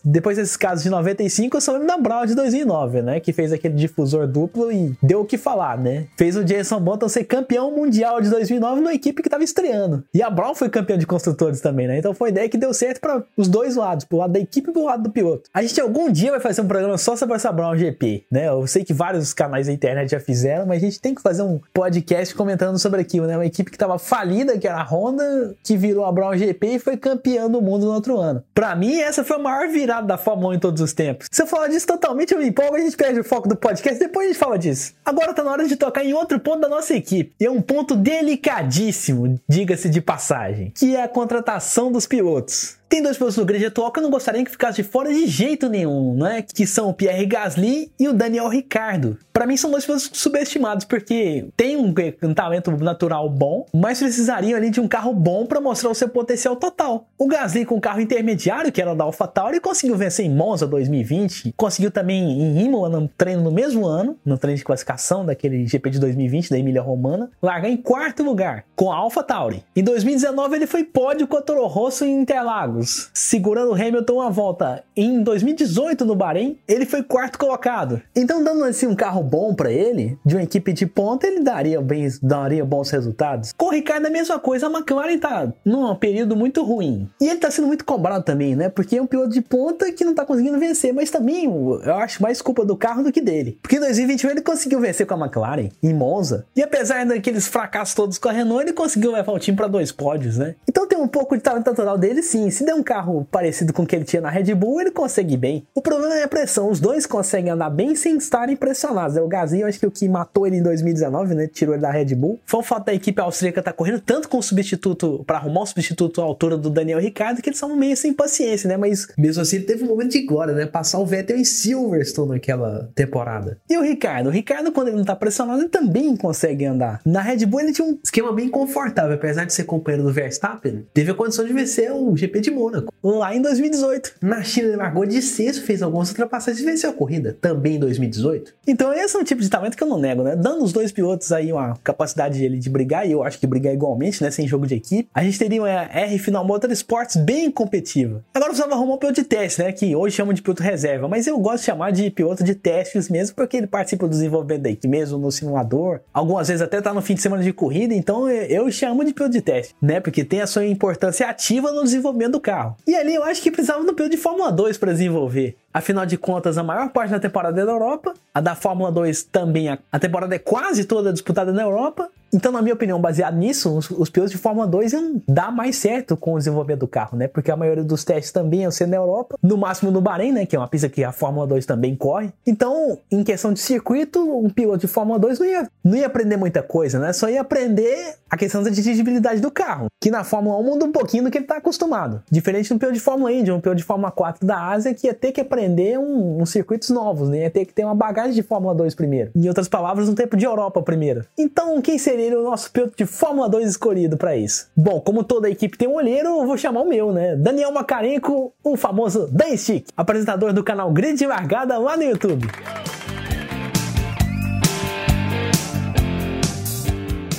Depois 0.05 0.37
desses 0.37 0.57
casos 0.57 0.83
de 0.83 0.91
95, 0.91 1.57
eu 1.57 1.61
só 1.61 1.73
lembro 1.73 1.89
da 1.89 1.99
Brown 1.99 2.27
de 2.27 2.35
2009, 2.35 3.03
né? 3.03 3.21
Que 3.21 3.33
fez 3.33 3.53
aquele 3.53 3.75
difusor 3.75 4.27
duplo 4.27 4.71
e 4.71 4.97
deu 5.03 5.21
o 5.21 5.25
que 5.25 5.39
falar, 5.39 5.79
né? 5.79 6.07
Fez 6.17 6.37
o 6.37 6.45
Jason 6.45 6.81
Button 6.81 7.09
ser 7.09 7.25
campeão 7.25 7.71
mundial 7.71 8.21
de 8.21 8.31
2009 8.31 8.81
numa 8.81 8.95
equipe 8.95 9.23
que 9.23 9.29
estava 9.29 9.45
estreando. 9.45 10.05
E 10.13 10.23
a 10.23 10.31
Brown 10.31 10.55
foi 10.55 10.69
campeã 10.69 10.99
de 10.99 11.07
construtores 11.07 11.61
também, 11.61 11.87
né? 11.87 11.99
Então 11.99 12.15
foi 12.15 12.31
ideia 12.31 12.49
que 12.49 12.59
deu 12.59 12.73
certo 12.73 13.01
para 13.01 13.23
os 13.37 13.49
dois 13.49 13.77
lados, 13.77 14.05
pro 14.05 14.19
lado 14.19 14.33
da 14.33 14.39
equipe 14.39 14.71
e 14.71 14.73
pro 14.73 14.85
lado 14.85 15.03
do 15.03 15.11
piloto. 15.11 15.49
A 15.53 15.63
gente 15.63 15.81
algum 15.81 16.11
dia 16.11 16.31
vai 16.31 16.41
fazer 16.41 16.63
um 16.63 16.69
programa 16.69 16.99
só 16.99 17.17
sobre 17.17 17.37
essa 17.37 17.51
Brown 17.53 17.77
GP, 17.77 18.25
né? 18.31 18.49
Eu 18.49 18.67
sei 18.67 18.85
que 18.85 18.93
vários 18.93 19.33
canais 19.33 19.67
da 19.67 19.73
internet 19.73 20.11
já 20.11 20.21
fizeram, 20.21 20.67
mas 20.67 20.83
a 20.83 20.87
gente 20.87 21.01
tem 21.01 21.15
que 21.15 21.23
fazer 21.23 21.43
um 21.43 21.61
podcast 21.73 22.35
comentando 22.35 22.79
sobre 22.79 23.01
aquilo, 23.01 23.27
né? 23.27 23.37
Uma 23.37 23.47
equipe 23.47 23.71
que 23.71 23.77
estava 23.77 23.99
falida, 23.99 24.59
que 24.59 24.67
era 24.67 24.79
a 24.79 24.85
Honda, 24.85 25.55
que 25.63 25.77
virou 25.77 26.05
a 26.05 26.13
Brown 26.13 26.37
GP 26.37 26.67
e 26.67 26.79
foi 26.79 26.92
campeã 26.97 27.49
do 27.49 27.61
mundo 27.61 27.87
no 27.87 27.93
outro 27.93 28.19
ano. 28.19 28.43
Para 28.55 28.75
mim, 28.75 29.01
essa 29.01 29.25
foi 29.25 29.37
a 29.37 29.41
maior 29.41 29.69
virada 29.69 30.07
da 30.07 30.19
Fórmula 30.19 30.51
1 30.51 30.55
em 30.55 30.59
todos 30.59 30.81
os 30.81 30.93
tempos. 30.93 31.29
Se 31.31 31.43
eu 31.43 31.47
falar 31.47 31.69
disso 31.69 31.87
totalmente, 31.87 32.33
eu 32.33 32.39
me 32.39 32.49
empolgo, 32.49 32.77
a 32.77 32.81
gente 32.81 32.97
perde 32.97 33.21
o 33.21 33.25
foco 33.25 33.49
do 33.49 33.57
podcast, 33.57 33.99
depois 33.99 34.27
a 34.27 34.33
gente 34.33 34.39
fala 34.39 34.59
disso. 34.59 34.95
Agora 35.05 35.35
tá 35.35 35.43
na 35.43 35.51
hora 35.51 35.67
de 35.67 35.77
tocar 35.77 36.05
em 36.05 36.15
outro 36.15 36.39
ponto 36.41 36.61
da 36.61 36.69
nossa 36.69 36.95
equipe. 36.95 37.35
E 37.41 37.45
é 37.45 37.51
um 37.51 37.63
ponto 37.63 37.97
delicadíssimo, 37.97 39.41
diga-se 39.49 39.89
de 39.89 40.01
passagem, 40.01 40.73
que 40.75 40.97
é 40.97 41.03
a 41.03 41.09
contratação 41.09 41.91
dos 41.91 42.07
pilotos. 42.07 42.82
Tem 42.93 43.03
dois 43.03 43.17
pilotos 43.17 43.39
no 43.39 43.47
grid 43.47 43.65
atual 43.65 43.91
que 43.91 44.01
eu 44.01 44.03
não 44.03 44.11
gostaria 44.11 44.45
que 44.45 44.51
ficasse 44.51 44.83
de 44.83 44.87
fora 44.87 45.11
de 45.11 45.27
jeito 45.27 45.67
nenhum, 45.67 46.15
né? 46.15 46.45
Que 46.55 46.67
são 46.67 46.91
o 46.91 46.93
Pierre 46.93 47.25
Gasly 47.25 47.91
e 47.99 48.07
o 48.07 48.13
Daniel 48.13 48.49
Ricciardo. 48.49 49.17
Para 49.33 49.47
mim 49.47 49.57
são 49.57 49.71
dois 49.71 49.87
pilotos 49.87 50.11
subestimados 50.13 50.85
porque 50.85 51.49
tem 51.57 51.75
um, 51.75 51.95
talento 52.35 52.71
natural 52.73 53.31
bom, 53.31 53.65
mas 53.73 53.99
precisariam 53.99 54.59
ali 54.59 54.69
de 54.69 54.79
um 54.79 54.87
carro 54.87 55.15
bom 55.15 55.47
para 55.47 55.59
mostrar 55.59 55.89
o 55.89 55.95
seu 55.95 56.07
potencial 56.07 56.55
total. 56.55 57.09
O 57.17 57.27
Gasly 57.27 57.65
com 57.65 57.77
um 57.77 57.81
carro 57.81 58.03
intermediário, 58.03 58.71
que 58.71 58.83
era 58.83 58.95
da 58.95 59.05
AlphaTauri, 59.05 59.59
conseguiu 59.59 59.97
vencer 59.97 60.27
em 60.27 60.31
Monza 60.31 60.67
2020, 60.67 61.55
conseguiu 61.57 61.91
também 61.91 62.23
em 62.23 62.63
Imola 62.63 62.91
no 62.91 63.09
treino 63.09 63.43
no 63.43 63.51
mesmo 63.51 63.87
ano, 63.87 64.19
no 64.23 64.37
treino 64.37 64.59
de 64.59 64.65
classificação 64.65 65.25
daquele 65.25 65.67
GP 65.67 65.89
de 65.89 65.99
2020 65.99 66.51
da 66.51 66.59
Emília 66.59 66.83
Romana, 66.83 67.31
larga 67.43 67.71
em 67.71 67.77
quarto 67.79 68.23
lugar 68.23 68.67
com 68.77 68.93
a 68.93 68.97
AlphaTauri. 68.97 69.65
Em 69.75 69.83
2019 69.83 70.57
ele 70.57 70.67
foi 70.67 70.85
pódio 70.85 71.27
com 71.27 71.39
a 71.39 71.41
Toro 71.41 71.67
Rosso 71.67 72.05
em 72.05 72.21
Interlagos, 72.21 72.82
segurando 72.85 73.71
o 73.71 73.75
Hamilton 73.75 74.15
uma 74.15 74.31
volta. 74.31 74.85
Em 74.97 75.23
2018 75.23 76.05
no 76.05 76.15
Bahrein, 76.15 76.59
ele 76.69 76.87
foi 76.87 77.03
quarto 77.03 77.39
colocado. 77.39 78.01
Então 78.15 78.43
dando 78.43 78.65
assim 78.65 78.87
um 78.87 78.95
carro 78.95 79.23
bom 79.23 79.55
para 79.55 79.73
ele, 79.73 80.19
de 80.25 80.35
uma 80.35 80.43
equipe 80.43 80.73
de 80.73 80.87
ponta, 80.87 81.27
ele 81.27 81.41
daria, 81.41 81.81
bem, 81.81 82.09
daria 82.23 82.65
bons 82.65 82.91
resultados. 82.91 83.53
Com 83.57 83.67
o 83.67 83.71
Ricardo 83.71 84.07
a 84.07 84.11
mesma 84.11 84.39
coisa, 84.39 84.67
a 84.67 84.71
McLaren 84.71 85.19
tá 85.19 85.53
num 85.65 85.95
período 85.95 86.37
muito 86.37 86.63
ruim. 86.63 87.09
E 87.21 87.29
ele 87.29 87.39
tá 87.39 87.51
sendo 87.51 87.69
muito 87.69 87.85
cobrado 87.85 88.25
também, 88.25 88.55
né? 88.55 88.69
Porque 88.69 88.97
é 88.97 89.03
um 89.03 89.07
piloto 89.07 89.31
de 89.31 89.41
ponta 89.41 89.91
que 89.93 90.05
não 90.05 90.15
tá 90.15 90.25
conseguindo 90.25 90.59
vencer, 90.59 90.93
mas 90.93 91.11
também 91.11 91.45
eu 91.45 91.95
acho 91.95 92.23
mais 92.23 92.41
culpa 92.41 92.65
do 92.65 92.77
carro 92.77 93.03
do 93.03 93.13
que 93.13 93.21
dele. 93.21 93.59
Porque 93.63 93.77
em 93.77 93.81
2021 93.81 94.31
ele 94.31 94.41
conseguiu 94.41 94.81
vencer 94.81 95.07
com 95.07 95.15
a 95.15 95.19
McLaren 95.19 95.69
em 95.83 95.95
Monza. 95.95 96.47
E 96.57 96.63
apesar 96.63 97.05
daqueles 97.07 97.47
fracassos 97.47 97.95
todos 97.95 98.19
com 98.19 98.29
a 98.29 98.33
Renault, 98.33 98.63
ele 98.63 98.73
conseguiu 98.73 99.13
levar 99.13 99.33
o 99.33 99.39
time 99.39 99.57
para 99.57 99.67
dois 99.67 99.93
pódios, 99.93 100.39
né? 100.39 100.55
Então 100.69 100.87
tem 100.87 100.99
um 100.99 101.09
pouco 101.09 101.37
de 101.37 101.43
talento 101.43 101.67
natural 101.67 101.99
dele, 101.99 102.23
sim. 102.23 102.51
Se 102.63 102.67
der 102.67 102.77
um 102.77 102.83
carro 102.85 103.27
parecido 103.29 103.73
com 103.73 103.83
o 103.83 103.87
que 103.87 103.97
ele 103.97 104.05
tinha 104.05 104.23
na 104.23 104.31
Red 104.31 104.55
Bull, 104.55 104.81
ele 104.81 104.93
consegue 104.93 105.37
bem. 105.37 105.67
O 105.75 105.83
problema 105.83 106.15
é 106.15 106.23
a 106.23 106.29
pressão. 106.29 106.71
Os 106.71 106.79
dois 106.79 107.07
conseguem 107.07 107.51
andar 107.51 107.71
bem 107.71 107.97
sem 107.97 108.17
estarem 108.17 108.55
pressionados. 108.55 109.17
O 109.17 109.27
Gasly, 109.27 109.65
acho 109.65 109.81
que 109.81 109.87
o 109.87 109.91
que 109.91 110.09
matou 110.09 110.47
ele 110.47 110.59
em 110.59 110.63
2019, 110.63 111.35
né? 111.35 111.49
Tirou 111.49 111.75
ele 111.75 111.83
da 111.83 111.91
Red 111.91 112.15
Bull. 112.15 112.39
Foi 112.47 112.61
o 112.61 112.63
fato 112.63 112.87
da 112.87 112.95
equipe 112.95 113.21
austríaca 113.21 113.59
estar 113.59 113.73
tá 113.73 113.77
correndo 113.77 114.01
tanto 114.01 114.29
com 114.29 114.39
o 114.39 114.43
substituto, 114.43 115.25
para 115.27 115.39
arrumar 115.39 115.63
um 115.63 115.67
substituto 115.67 116.21
à 116.21 116.25
altura 116.25 116.57
do 116.57 116.71
Daniel 116.71 117.01
Ricciardo, 117.01 117.43
que 117.43 117.49
eles 117.49 117.59
são 117.59 117.75
meio 117.75 117.97
sem 117.97 118.13
paciência, 118.13 118.69
né? 118.69 118.77
Mas 118.77 119.09
mesmo 119.19 119.43
assim 119.43 119.57
ele 119.57 119.65
teve 119.65 119.83
um 119.83 119.89
momento 119.89 120.13
de 120.13 120.25
glória, 120.25 120.55
né? 120.55 120.65
Passar 120.65 121.01
o 121.01 121.05
Vettel 121.05 121.39
em 121.39 121.45
Silverstone 121.45 122.31
naquela 122.31 122.93
temporada. 122.95 123.59
E 123.69 123.77
o 123.77 123.83
Ricardo? 123.83 124.29
O 124.29 124.31
Ricardo, 124.31 124.71
quando 124.71 124.87
ele 124.87 124.99
não 124.99 125.05
tá 125.05 125.17
pressionado, 125.17 125.63
ele 125.63 125.69
também 125.69 126.17
consegue 126.17 126.65
andar. 126.65 127.01
Na 127.05 127.23
Red 127.23 127.45
Bull 127.45 127.63
ele 127.63 127.73
tinha 127.73 127.89
um 127.89 127.99
esquema 128.05 128.33
bem 128.33 128.49
confortável, 128.49 129.17
apesar 129.17 129.47
de 129.47 129.53
ser 129.53 129.65
companheiro 129.65 130.07
do 130.07 130.13
Verstappen, 130.13 130.87
teve 130.95 131.11
a 131.11 131.15
condição 131.15 131.45
de 131.45 131.53
vencer 131.53 131.91
o 131.91 132.17
GP 132.17 132.41
de 132.41 132.52
Mônaco, 132.53 132.93
lá 133.03 133.35
em 133.35 133.43
2018. 133.43 134.15
Na 134.21 134.43
China 134.43 134.69
ele 134.69 134.77
largou 134.77 135.05
de 135.07 135.21
sexto, 135.21 135.65
fez 135.65 135.83
algumas 135.83 136.09
ultrapassagens 136.11 136.63
e 136.63 136.65
venceu 136.65 136.91
a 136.91 136.93
corrida, 136.93 137.37
também 137.41 137.77
em 137.77 137.79
2018. 137.79 138.55
Então 138.67 138.93
esse 138.93 139.17
é 139.17 139.19
um 139.19 139.25
tipo 139.25 139.41
de 139.41 139.49
talento 139.49 139.77
que 139.77 139.83
eu 139.83 139.89
não 139.89 139.99
nego, 139.99 140.23
né? 140.23 140.37
Dando 140.37 140.65
os 140.65 140.73
dois 140.73 140.93
pilotos 140.93 141.33
aí 141.33 141.53
uma 141.53 141.77
capacidade 141.83 142.39
de, 142.39 142.59
de 142.59 142.71
brigar, 142.71 143.07
e 143.07 143.13
eu 143.13 143.23
acho 143.23 143.39
que 143.39 143.47
brigar 143.47 143.73
igualmente, 143.73 144.23
né? 144.23 144.31
Sem 144.31 144.47
jogo 144.47 144.67
de 144.67 144.75
equipe, 144.75 145.09
a 145.15 145.23
gente 145.23 145.39
teria 145.39 145.63
uma 145.63 145.69
R 145.69 146.19
Final 146.19 146.45
Motorsports 146.45 147.17
bem 147.17 147.51
competitiva. 147.51 148.25
Agora 148.35 148.51
precisava 148.51 148.75
arrumar 148.75 148.95
um 148.95 148.99
piloto 148.99 149.21
de 149.21 149.27
teste, 149.27 149.63
né? 149.63 149.73
Que 149.73 149.95
hoje 149.97 150.17
chamam 150.17 150.33
de 150.33 150.43
piloto 150.43 150.63
reserva, 150.63 151.09
mas 151.09 151.27
eu 151.27 151.39
gosto 151.39 151.61
de 151.61 151.67
chamar 151.67 151.91
de 151.91 152.11
piloto 152.11 152.45
de 152.45 152.55
testes 152.55 153.09
mesmo, 153.09 153.35
porque 153.35 153.57
ele 153.57 153.67
participa 153.67 154.07
do 154.07 154.11
desenvolvimento 154.11 154.63
da 154.63 154.71
equipe 154.71 154.89
mesmo 154.89 155.19
no 155.19 155.31
simulador. 155.31 156.01
Algumas 156.13 156.49
vezes 156.49 156.63
até 156.63 156.81
tá 156.81 156.93
no 156.93 157.01
fim 157.01 157.15
de 157.15 157.23
semana 157.23 157.43
de 157.43 157.53
corrida, 157.53 157.95
então 157.95 158.29
eu 158.29 158.71
chamo 158.71 159.05
de 159.05 159.13
piloto 159.13 159.33
de 159.33 159.41
teste, 159.41 159.75
né? 159.81 160.01
Porque 160.01 160.25
tem 160.25 160.41
a 160.41 160.47
sua 160.47 160.67
importância 160.67 161.29
ativa 161.29 161.73
no 161.73 161.83
desenvolvimento 161.83 162.33
do 162.33 162.41
carro. 162.43 162.77
E 162.87 162.95
ali 162.95 163.15
eu 163.15 163.25
acho 163.25 163.41
que 163.41 163.51
precisava 163.51 163.83
do 163.85 163.95
piloto 163.95 164.15
de 164.15 164.21
Fórmula 164.21 164.53
2 164.53 164.77
para 164.77 164.93
desenvolver. 164.93 165.57
Afinal 165.73 166.05
de 166.05 166.19
contas, 166.19 166.59
a 166.59 166.63
maior 166.63 166.91
parte 166.91 167.11
da 167.11 167.21
temporada 167.21 167.59
é 167.59 167.65
da 167.65 167.73
Europa, 167.73 168.13
a 168.35 168.41
da 168.41 168.55
Fórmula 168.55 168.93
2 168.93 169.23
também, 169.25 169.69
a 169.71 169.99
temporada 169.99 170.35
é 170.35 170.39
quase 170.39 170.85
toda 170.85 171.13
disputada 171.13 171.53
na 171.53 171.63
Europa, 171.63 172.11
então, 172.33 172.51
na 172.51 172.63
minha 172.63 172.75
opinião, 172.75 172.99
baseado 172.99 173.37
nisso, 173.37 173.77
os, 173.77 173.91
os 173.91 174.09
pilotos 174.09 174.33
de 174.33 174.39
Fórmula 174.39 174.67
2 174.67 174.93
iam 174.95 175.23
dar 175.29 175.53
mais 175.53 175.77
certo 175.77 176.17
com 176.17 176.33
o 176.33 176.39
desenvolvimento 176.39 176.81
do 176.81 176.89
carro, 176.89 177.19
né? 177.19 177.29
Porque 177.29 177.51
a 177.51 177.57
maioria 177.57 177.85
dos 177.85 178.05
testes 178.05 178.33
também 178.33 178.63
iam 178.63 178.71
ser 178.71 178.87
na 178.87 178.97
Europa, 178.97 179.37
no 179.43 179.59
máximo 179.59 179.91
no 179.91 180.01
Bahrein, 180.01 180.33
né? 180.33 180.47
Que 180.47 180.57
é 180.57 180.59
uma 180.59 180.69
pista 180.69 180.89
que 180.89 181.05
a 181.05 181.13
Fórmula 181.13 181.47
2 181.47 181.67
também 181.67 181.95
corre. 181.95 182.33
Então, 182.47 182.99
em 183.11 183.23
questão 183.23 183.53
de 183.53 183.61
circuito, 183.61 184.19
um 184.19 184.49
piloto 184.49 184.79
de 184.79 184.87
Fórmula 184.87 185.19
2 185.19 185.39
não 185.39 185.47
ia, 185.47 185.69
não 185.85 185.97
ia 185.97 186.07
aprender 186.07 186.39
muita 186.39 186.63
coisa, 186.63 186.99
né? 186.99 187.13
Só 187.13 187.29
ia 187.29 187.43
aprender 187.43 188.15
a 188.31 188.37
questão 188.37 188.63
da 188.63 188.71
dirigibilidade 188.71 189.43
do 189.43 189.51
carro, 189.51 189.89
que 190.01 190.11
na 190.11 190.25
Fórmula 190.25 190.57
1 190.59 190.63
muda 190.63 190.85
um 190.87 190.93
pouquinho 190.93 191.25
do 191.25 191.31
que 191.31 191.37
ele 191.37 191.45
está 191.45 191.59
acostumado. 191.59 192.23
Diferente 192.31 192.73
do 192.73 192.79
piloto 192.79 192.95
de 192.95 193.01
Fórmula 193.01 193.31
Indy, 193.31 193.53
um 193.53 193.61
piloto 193.61 193.77
de 193.77 193.85
Fórmula 193.85 194.11
4 194.11 194.47
da 194.47 194.69
Ásia, 194.69 194.95
que 194.95 195.07
ia 195.07 195.13
ter 195.13 195.33
que 195.33 195.41
aprender 195.41 195.99
um, 195.99 196.41
uns 196.41 196.51
circuitos 196.51 196.89
novos, 196.89 197.29
né? 197.29 197.41
Ia 197.43 197.51
ter 197.51 197.67
que 197.67 197.75
ter 197.75 197.85
uma 197.85 197.95
bagagem 197.95 198.33
de 198.33 198.43
Fórmula 198.43 198.75
2 198.75 198.95
primeiro. 198.95 199.31
Em 199.37 199.49
outras 199.49 199.69
palavras, 199.69 200.09
um 200.09 200.15
tempo 200.15 200.35
de 200.35 200.47
Europa 200.47 200.81
primeiro. 200.81 201.27
Então, 201.37 201.83
quem 201.83 201.99
seria 201.99 202.22
o 202.31 202.43
nosso 202.43 202.71
piloto 202.71 202.97
de 202.97 203.07
Fórmula 203.07 203.49
2 203.49 203.71
escolhido 203.71 204.17
para 204.17 204.37
isso? 204.37 204.69
Bom, 204.77 205.01
como 205.01 205.25
toda 205.25 205.51
equipe 205.51 205.77
tem 205.77 205.89
um 205.89 205.95
olheiro, 205.95 206.29
eu 206.29 206.47
vou 206.47 206.57
chamar 206.57 206.83
o 206.83 206.89
meu, 206.89 207.13
né? 207.13 207.35
Daniel 207.35 207.73
Macarenco, 207.73 208.53
o 208.63 208.77
famoso 208.77 209.27
Dan 209.33 209.57
Stick, 209.57 209.89
apresentador 209.97 210.53
do 210.53 210.63
canal 210.63 210.93
Grid 210.93 211.19
de 211.19 211.27
Largada 211.27 211.77
lá 211.79 211.97
no 211.97 212.05
YouTube. 212.05 212.47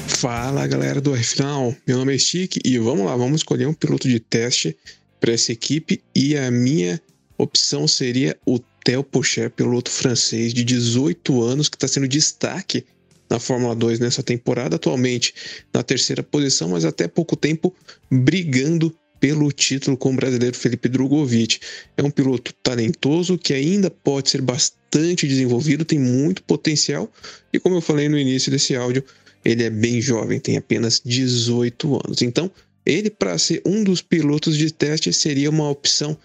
Fala 0.08 0.66
galera 0.68 1.02
do 1.02 1.16
F-Final, 1.16 1.76
meu 1.86 1.98
nome 1.98 2.16
é 2.16 2.18
Stick 2.18 2.58
e 2.64 2.78
vamos 2.78 3.06
lá, 3.06 3.16
vamos 3.16 3.42
escolher 3.42 3.68
um 3.68 3.74
piloto 3.74 4.08
de 4.08 4.20
teste 4.20 4.78
para 5.20 5.34
essa 5.34 5.52
equipe 5.52 6.02
e 6.16 6.38
a 6.38 6.50
minha 6.50 7.02
opção 7.38 7.88
seria 7.88 8.38
o 8.46 8.60
Theo 8.84 9.04
Pocher, 9.04 9.50
piloto 9.50 9.90
francês 9.90 10.54
de 10.54 10.64
18 10.64 11.42
anos 11.42 11.70
que 11.70 11.76
está 11.76 11.88
sendo 11.88 12.08
destaque 12.08 12.86
na 13.34 13.40
Fórmula 13.40 13.74
2 13.74 14.00
nessa 14.00 14.22
temporada, 14.22 14.76
atualmente 14.76 15.34
na 15.74 15.82
terceira 15.82 16.22
posição, 16.22 16.70
mas 16.70 16.86
até 16.86 17.08
pouco 17.08 17.36
tempo 17.36 17.76
brigando 18.10 18.96
pelo 19.20 19.52
título 19.52 19.98
com 19.98 20.14
o 20.14 20.16
brasileiro 20.16 20.56
Felipe 20.56 20.88
Drogovic. 20.88 21.60
É 21.98 22.04
um 22.04 22.12
piloto 22.12 22.54
talentoso 22.62 23.36
que 23.36 23.52
ainda 23.52 23.90
pode 23.90 24.30
ser 24.30 24.42
bastante 24.42 25.28
desenvolvido, 25.28 25.84
tem 25.84 25.98
muito 25.98 26.44
potencial 26.44 27.12
e, 27.52 27.60
como 27.60 27.78
eu 27.78 27.82
falei 27.82 28.08
no 28.08 28.20
início 28.20 28.52
desse 28.52 28.76
áudio, 28.76 29.04
ele 29.44 29.64
é 29.64 29.70
bem 29.70 30.00
jovem, 30.00 30.40
tem 30.40 30.56
apenas 30.56 31.02
18 31.04 32.02
anos. 32.06 32.22
Então, 32.22 32.52
ele, 32.86 33.10
para 33.10 33.36
ser 33.40 33.64
um 33.66 33.84
dos 33.84 34.00
pilotos 34.02 34.56
de 34.56 34.72
teste, 34.72 35.12
seria 35.12 35.50
uma 35.50 35.68
opção 35.70 36.16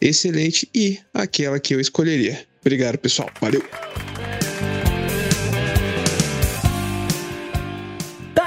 excelente 0.00 0.68
e 0.74 0.98
aquela 1.14 1.58
que 1.58 1.74
eu 1.74 1.80
escolheria. 1.80 2.44
Obrigado, 2.60 2.98
pessoal. 2.98 3.30
Valeu! 3.40 3.62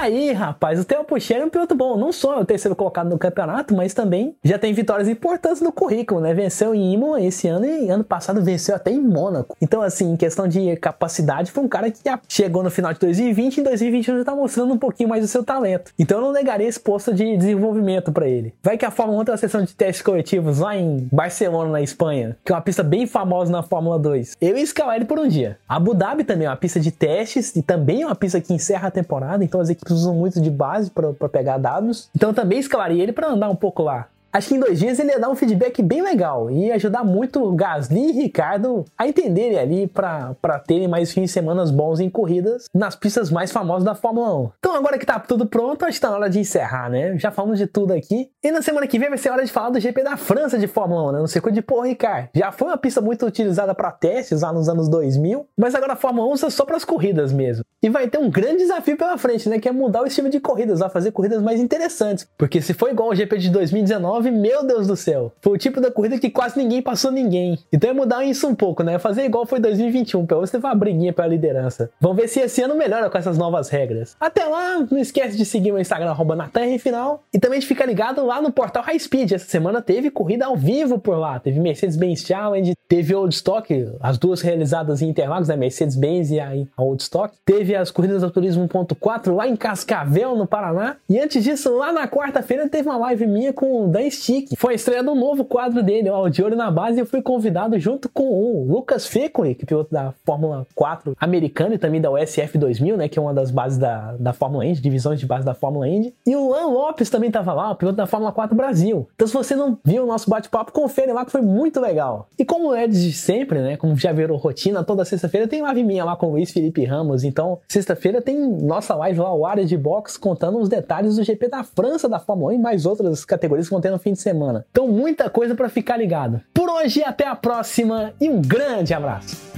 Aí, 0.01 0.31
rapaz, 0.31 0.79
o 0.79 0.85
Theo 0.85 1.03
Puxer 1.03 1.37
é 1.37 1.45
um 1.45 1.49
piloto 1.49 1.75
bom. 1.75 1.97
Não 1.97 2.11
só 2.11 2.39
o 2.39 2.45
terceiro 2.45 2.75
colocado 2.75 3.09
no 3.09 3.17
campeonato, 3.17 3.75
mas 3.75 3.93
também 3.93 4.35
já 4.43 4.57
tem 4.57 4.73
vitórias 4.73 5.07
importantes 5.07 5.61
no 5.61 5.71
currículo, 5.71 6.19
né? 6.19 6.33
Venceu 6.33 6.73
em 6.73 6.93
Imola 6.93 7.21
esse 7.21 7.47
ano 7.47 7.65
e 7.65 7.89
ano 7.89 8.03
passado 8.03 8.43
venceu 8.43 8.75
até 8.75 8.91
em 8.91 8.99
Mônaco. 8.99 9.55
Então, 9.61 9.81
assim, 9.81 10.11
em 10.11 10.17
questão 10.17 10.47
de 10.47 10.75
capacidade, 10.77 11.51
foi 11.51 11.63
um 11.63 11.67
cara 11.67 11.91
que 11.91 11.99
já 12.03 12.19
chegou 12.27 12.63
no 12.63 12.71
final 12.71 12.93
de 12.93 12.99
2020 12.99 13.57
e 13.57 13.61
em 13.61 13.63
2021 13.63 14.17
já 14.17 14.25
tá 14.25 14.35
mostrando 14.35 14.73
um 14.73 14.77
pouquinho 14.77 15.09
mais 15.09 15.21
do 15.21 15.27
seu 15.27 15.43
talento. 15.43 15.91
Então, 15.97 16.19
eu 16.19 16.25
não 16.25 16.31
negaria 16.33 16.67
esse 16.67 16.79
posto 16.79 17.13
de 17.13 17.37
desenvolvimento 17.37 18.11
para 18.11 18.27
ele. 18.27 18.53
Vai 18.63 18.77
que 18.77 18.85
a 18.85 18.91
Fórmula 18.91 19.21
1 19.21 19.25
tem 19.25 19.31
uma 19.33 19.37
sessão 19.37 19.63
de 19.63 19.75
testes 19.75 20.01
coletivos 20.01 20.59
lá 20.59 20.75
em 20.75 21.07
Barcelona, 21.11 21.71
na 21.71 21.81
Espanha, 21.81 22.37
que 22.43 22.51
é 22.51 22.55
uma 22.55 22.61
pista 22.61 22.83
bem 22.83 23.05
famosa 23.05 23.51
na 23.51 23.61
Fórmula 23.61 23.99
2. 23.99 24.37
Eu 24.41 24.57
ia 24.57 24.63
escalar 24.63 24.95
ele 24.95 25.05
por 25.05 25.19
um 25.19 25.27
dia. 25.27 25.57
Abu 25.67 25.93
Dhabi 25.93 26.23
também 26.23 26.47
é 26.47 26.49
uma 26.49 26.57
pista 26.57 26.79
de 26.79 26.91
testes 26.91 27.55
e 27.55 27.61
também 27.61 28.01
é 28.01 28.05
uma 28.05 28.15
pista 28.15 28.41
que 28.41 28.53
encerra 28.53 28.87
a 28.87 28.91
temporada, 28.91 29.43
então 29.43 29.61
as 29.61 29.69
equipes 29.69 29.90
usam 29.91 30.13
muito 30.13 30.41
de 30.41 30.49
base 30.49 30.89
para 30.89 31.29
pegar 31.29 31.57
dados. 31.57 32.09
Então 32.15 32.33
também 32.33 32.59
escalaria 32.59 33.03
ele 33.03 33.13
para 33.13 33.29
andar 33.29 33.49
um 33.49 33.55
pouco 33.55 33.83
lá. 33.83 34.07
Acho 34.33 34.49
que 34.49 34.55
em 34.55 34.59
dois 34.59 34.79
dias 34.79 34.99
ele 34.99 35.11
ia 35.11 35.19
dar 35.19 35.29
um 35.29 35.35
feedback 35.35 35.81
bem 35.81 36.01
legal 36.01 36.49
e 36.49 36.71
ajudar 36.71 37.03
muito 37.03 37.51
Gasly 37.53 38.09
e 38.09 38.11
Ricardo 38.23 38.85
a 38.97 39.07
entenderem 39.07 39.57
ali 39.59 39.87
para 39.87 40.59
terem 40.65 40.87
mais 40.87 41.11
fins 41.11 41.25
de 41.25 41.27
semana 41.29 41.61
bons 41.71 41.99
em 41.99 42.09
corridas 42.09 42.65
nas 42.73 42.95
pistas 42.95 43.29
mais 43.29 43.51
famosas 43.51 43.83
da 43.83 43.93
Fórmula 43.93 44.35
1. 44.35 44.49
Então 44.59 44.75
agora 44.75 44.97
que 44.97 45.05
tá 45.05 45.19
tudo 45.19 45.45
pronto, 45.45 45.85
acho 45.85 45.97
que 45.97 46.01
tá 46.01 46.09
na 46.09 46.15
hora 46.15 46.29
de 46.29 46.39
encerrar, 46.39 46.89
né? 46.89 47.17
Já 47.17 47.29
falamos 47.29 47.59
de 47.59 47.67
tudo 47.67 47.93
aqui. 47.93 48.29
E 48.43 48.51
na 48.51 48.61
semana 48.61 48.87
que 48.87 48.97
vem 48.97 49.09
vai 49.09 49.17
ser 49.17 49.29
hora 49.29 49.45
de 49.45 49.51
falar 49.51 49.69
do 49.69 49.79
GP 49.79 50.03
da 50.03 50.17
França 50.17 50.57
de 50.57 50.67
Fórmula 50.67 51.09
1, 51.09 51.11
né? 51.11 51.19
No 51.19 51.27
circuito 51.27 51.55
de 51.55 51.61
Paul 51.61 51.81
Ricard. 51.81 52.29
Já 52.33 52.51
foi 52.51 52.67
uma 52.69 52.77
pista 52.77 53.01
muito 53.01 53.25
utilizada 53.25 53.75
para 53.75 53.91
testes 53.91 54.41
lá 54.41 54.51
nos 54.51 54.67
anos 54.67 54.89
2000, 54.89 55.45
mas 55.57 55.75
agora 55.75 55.93
a 55.93 55.95
Fórmula 55.95 56.27
1 56.29 56.31
usa 56.31 56.49
só 56.49 56.65
para 56.65 56.77
as 56.77 56.85
corridas 56.85 57.31
mesmo. 57.31 57.63
E 57.83 57.89
vai 57.89 58.07
ter 58.07 58.17
um 58.17 58.29
grande 58.29 58.57
desafio 58.57 58.95
pela 58.95 59.17
frente, 59.17 59.49
né? 59.49 59.59
Que 59.59 59.69
é 59.69 59.71
mudar 59.71 60.01
o 60.03 60.07
estilo 60.07 60.29
de 60.29 60.39
corridas, 60.39 60.79
lá 60.79 60.89
fazer 60.89 61.11
corridas 61.11 61.41
mais 61.41 61.59
interessantes. 61.59 62.27
Porque 62.37 62.61
se 62.61 62.73
for 62.73 62.89
igual 62.89 63.09
ao 63.09 63.15
GP 63.15 63.37
de 63.37 63.49
2019, 63.49 64.20
2019, 64.21 64.31
meu 64.31 64.63
Deus 64.63 64.87
do 64.87 64.95
céu, 64.95 65.31
foi 65.41 65.53
o 65.53 65.57
tipo 65.57 65.81
da 65.81 65.91
corrida 65.91 66.19
que 66.19 66.29
quase 66.29 66.57
ninguém 66.57 66.81
passou 66.81 67.11
ninguém. 67.11 67.57
Então 67.73 67.89
é 67.89 67.93
mudar 67.93 68.23
isso 68.23 68.47
um 68.47 68.53
pouco, 68.53 68.83
né? 68.83 68.99
Fazer 68.99 69.23
igual 69.23 69.45
foi 69.45 69.59
2021, 69.59 70.25
pelo 70.25 70.41
menos 70.41 70.51
teve 70.51 70.65
uma 70.65 70.75
briguinha 70.75 71.11
pela 71.11 71.27
liderança. 71.27 71.89
Vamos 71.99 72.17
ver 72.17 72.27
se 72.27 72.39
esse 72.39 72.61
ano 72.61 72.75
melhora 72.75 73.09
com 73.09 73.17
essas 73.17 73.37
novas 73.37 73.69
regras. 73.69 74.15
Até 74.19 74.45
lá, 74.45 74.85
não 74.89 74.97
esquece 74.97 75.35
de 75.35 75.45
seguir 75.45 75.71
meu 75.71 75.81
Instagram, 75.81 76.09
arroba 76.09 76.49
Final, 76.79 77.23
e 77.33 77.39
também 77.39 77.59
de 77.59 77.65
ficar 77.65 77.85
ligado 77.85 78.25
lá 78.25 78.41
no 78.41 78.51
portal 78.51 78.83
High 78.83 78.99
Speed. 78.99 79.31
Essa 79.31 79.45
semana 79.45 79.81
teve 79.81 80.11
corrida 80.11 80.45
ao 80.45 80.55
vivo 80.55 80.99
por 80.99 81.17
lá. 81.17 81.39
Teve 81.39 81.59
Mercedes-Benz 81.59 82.21
Challenge, 82.21 82.73
teve 82.87 83.15
Old 83.15 83.33
Stock, 83.33 83.89
as 83.99 84.17
duas 84.17 84.41
realizadas 84.41 85.01
em 85.01 85.09
Interlagos, 85.09 85.47
né? 85.47 85.55
Mercedes-Benz 85.55 86.31
e 86.31 86.39
a 86.39 86.51
Old 86.77 87.01
Stock. 87.01 87.33
Teve 87.45 87.75
as 87.75 87.89
corridas 87.89 88.21
do 88.21 88.29
Turismo 88.29 88.67
1.4 88.67 89.33
lá 89.35 89.47
em 89.47 89.55
Cascavel, 89.55 90.35
no 90.35 90.45
Paraná. 90.45 90.97
E 91.09 91.19
antes 91.19 91.43
disso, 91.43 91.75
lá 91.75 91.91
na 91.91 92.07
quarta-feira, 92.07 92.67
teve 92.69 92.89
uma 92.89 92.97
live 92.97 93.25
minha 93.25 93.53
com 93.53 93.85
o 93.85 93.87
Dan 93.87 94.01
Stick. 94.11 94.55
Foi 94.57 94.73
a 94.73 94.75
estreia 94.75 95.03
do 95.03 95.15
novo 95.15 95.45
quadro 95.45 95.81
dele, 95.83 96.09
ó, 96.09 96.27
de 96.27 96.43
olho 96.43 96.55
na 96.55 96.69
base. 96.69 96.99
Eu 96.99 97.05
fui 97.05 97.21
convidado 97.21 97.77
junto 97.79 98.09
com 98.09 98.23
o 98.23 98.65
Lucas 98.67 99.07
Fecoli, 99.07 99.55
que 99.55 99.63
é 99.63 99.67
piloto 99.67 99.91
da 99.91 100.13
Fórmula 100.25 100.65
4 100.75 101.15
americana 101.19 101.75
e 101.75 101.77
também 101.77 102.01
da 102.01 102.11
USF 102.11 102.57
2000, 102.57 102.97
né? 102.97 103.07
Que 103.07 103.19
é 103.19 103.21
uma 103.21 103.33
das 103.33 103.51
bases 103.51 103.77
da, 103.77 104.15
da 104.19 104.33
Fórmula 104.33 104.65
Indy, 104.65 104.81
divisões 104.81 105.19
de 105.19 105.25
base 105.25 105.45
da 105.45 105.53
Fórmula 105.53 105.87
Indy. 105.87 106.13
E 106.25 106.35
o 106.35 106.49
Lan 106.49 106.67
Lopes 106.67 107.09
também 107.09 107.27
estava 107.27 107.53
lá, 107.53 107.71
o 107.71 107.75
piloto 107.75 107.97
da 107.97 108.05
Fórmula 108.05 108.31
4 108.31 108.55
Brasil. 108.55 109.07
Então, 109.15 109.27
se 109.27 109.33
você 109.33 109.55
não 109.55 109.77
viu 109.83 110.03
o 110.03 110.07
nosso 110.07 110.29
bate-papo, 110.29 110.71
confere 110.71 111.11
lá 111.13 111.25
que 111.25 111.31
foi 111.31 111.41
muito 111.41 111.79
legal. 111.79 112.27
E 112.37 112.45
como 112.45 112.73
é 112.73 112.87
de 112.87 113.11
sempre, 113.13 113.59
né? 113.59 113.77
Como 113.77 113.95
já 113.97 114.11
virou 114.11 114.37
rotina, 114.37 114.83
toda 114.83 115.05
sexta-feira 115.05 115.47
tem 115.47 115.61
live 115.61 115.83
minha 115.83 116.03
lá 116.03 116.15
com 116.15 116.27
o 116.27 116.31
Luiz 116.31 116.51
Felipe 116.51 116.83
Ramos. 116.83 117.23
Então, 117.23 117.59
sexta-feira 117.67 118.21
tem 118.21 118.37
nossa 118.37 118.95
live 118.95 119.19
lá, 119.19 119.33
o 119.33 119.45
área 119.45 119.65
de 119.65 119.77
box, 119.77 120.17
contando 120.17 120.59
os 120.59 120.69
detalhes 120.69 121.15
do 121.15 121.23
GP 121.23 121.47
da 121.47 121.63
França 121.63 122.07
da 122.07 122.19
Fórmula 122.19 122.53
1 122.53 122.55
e 122.55 122.57
mais 122.57 122.85
outras 122.85 123.25
categorias 123.25 123.67
que 123.67 123.73
vão 123.73 123.81
ter 123.81 123.91
no 123.91 123.99
fim 124.01 124.13
de 124.13 124.19
semana. 124.19 124.65
Então, 124.71 124.87
muita 124.87 125.29
coisa 125.29 125.55
para 125.55 125.69
ficar 125.69 125.97
ligado. 125.97 126.41
Por 126.53 126.69
hoje, 126.69 127.03
até 127.03 127.27
a 127.27 127.35
próxima 127.35 128.13
e 128.19 128.29
um 128.29 128.41
grande 128.41 128.93
abraço! 128.93 129.51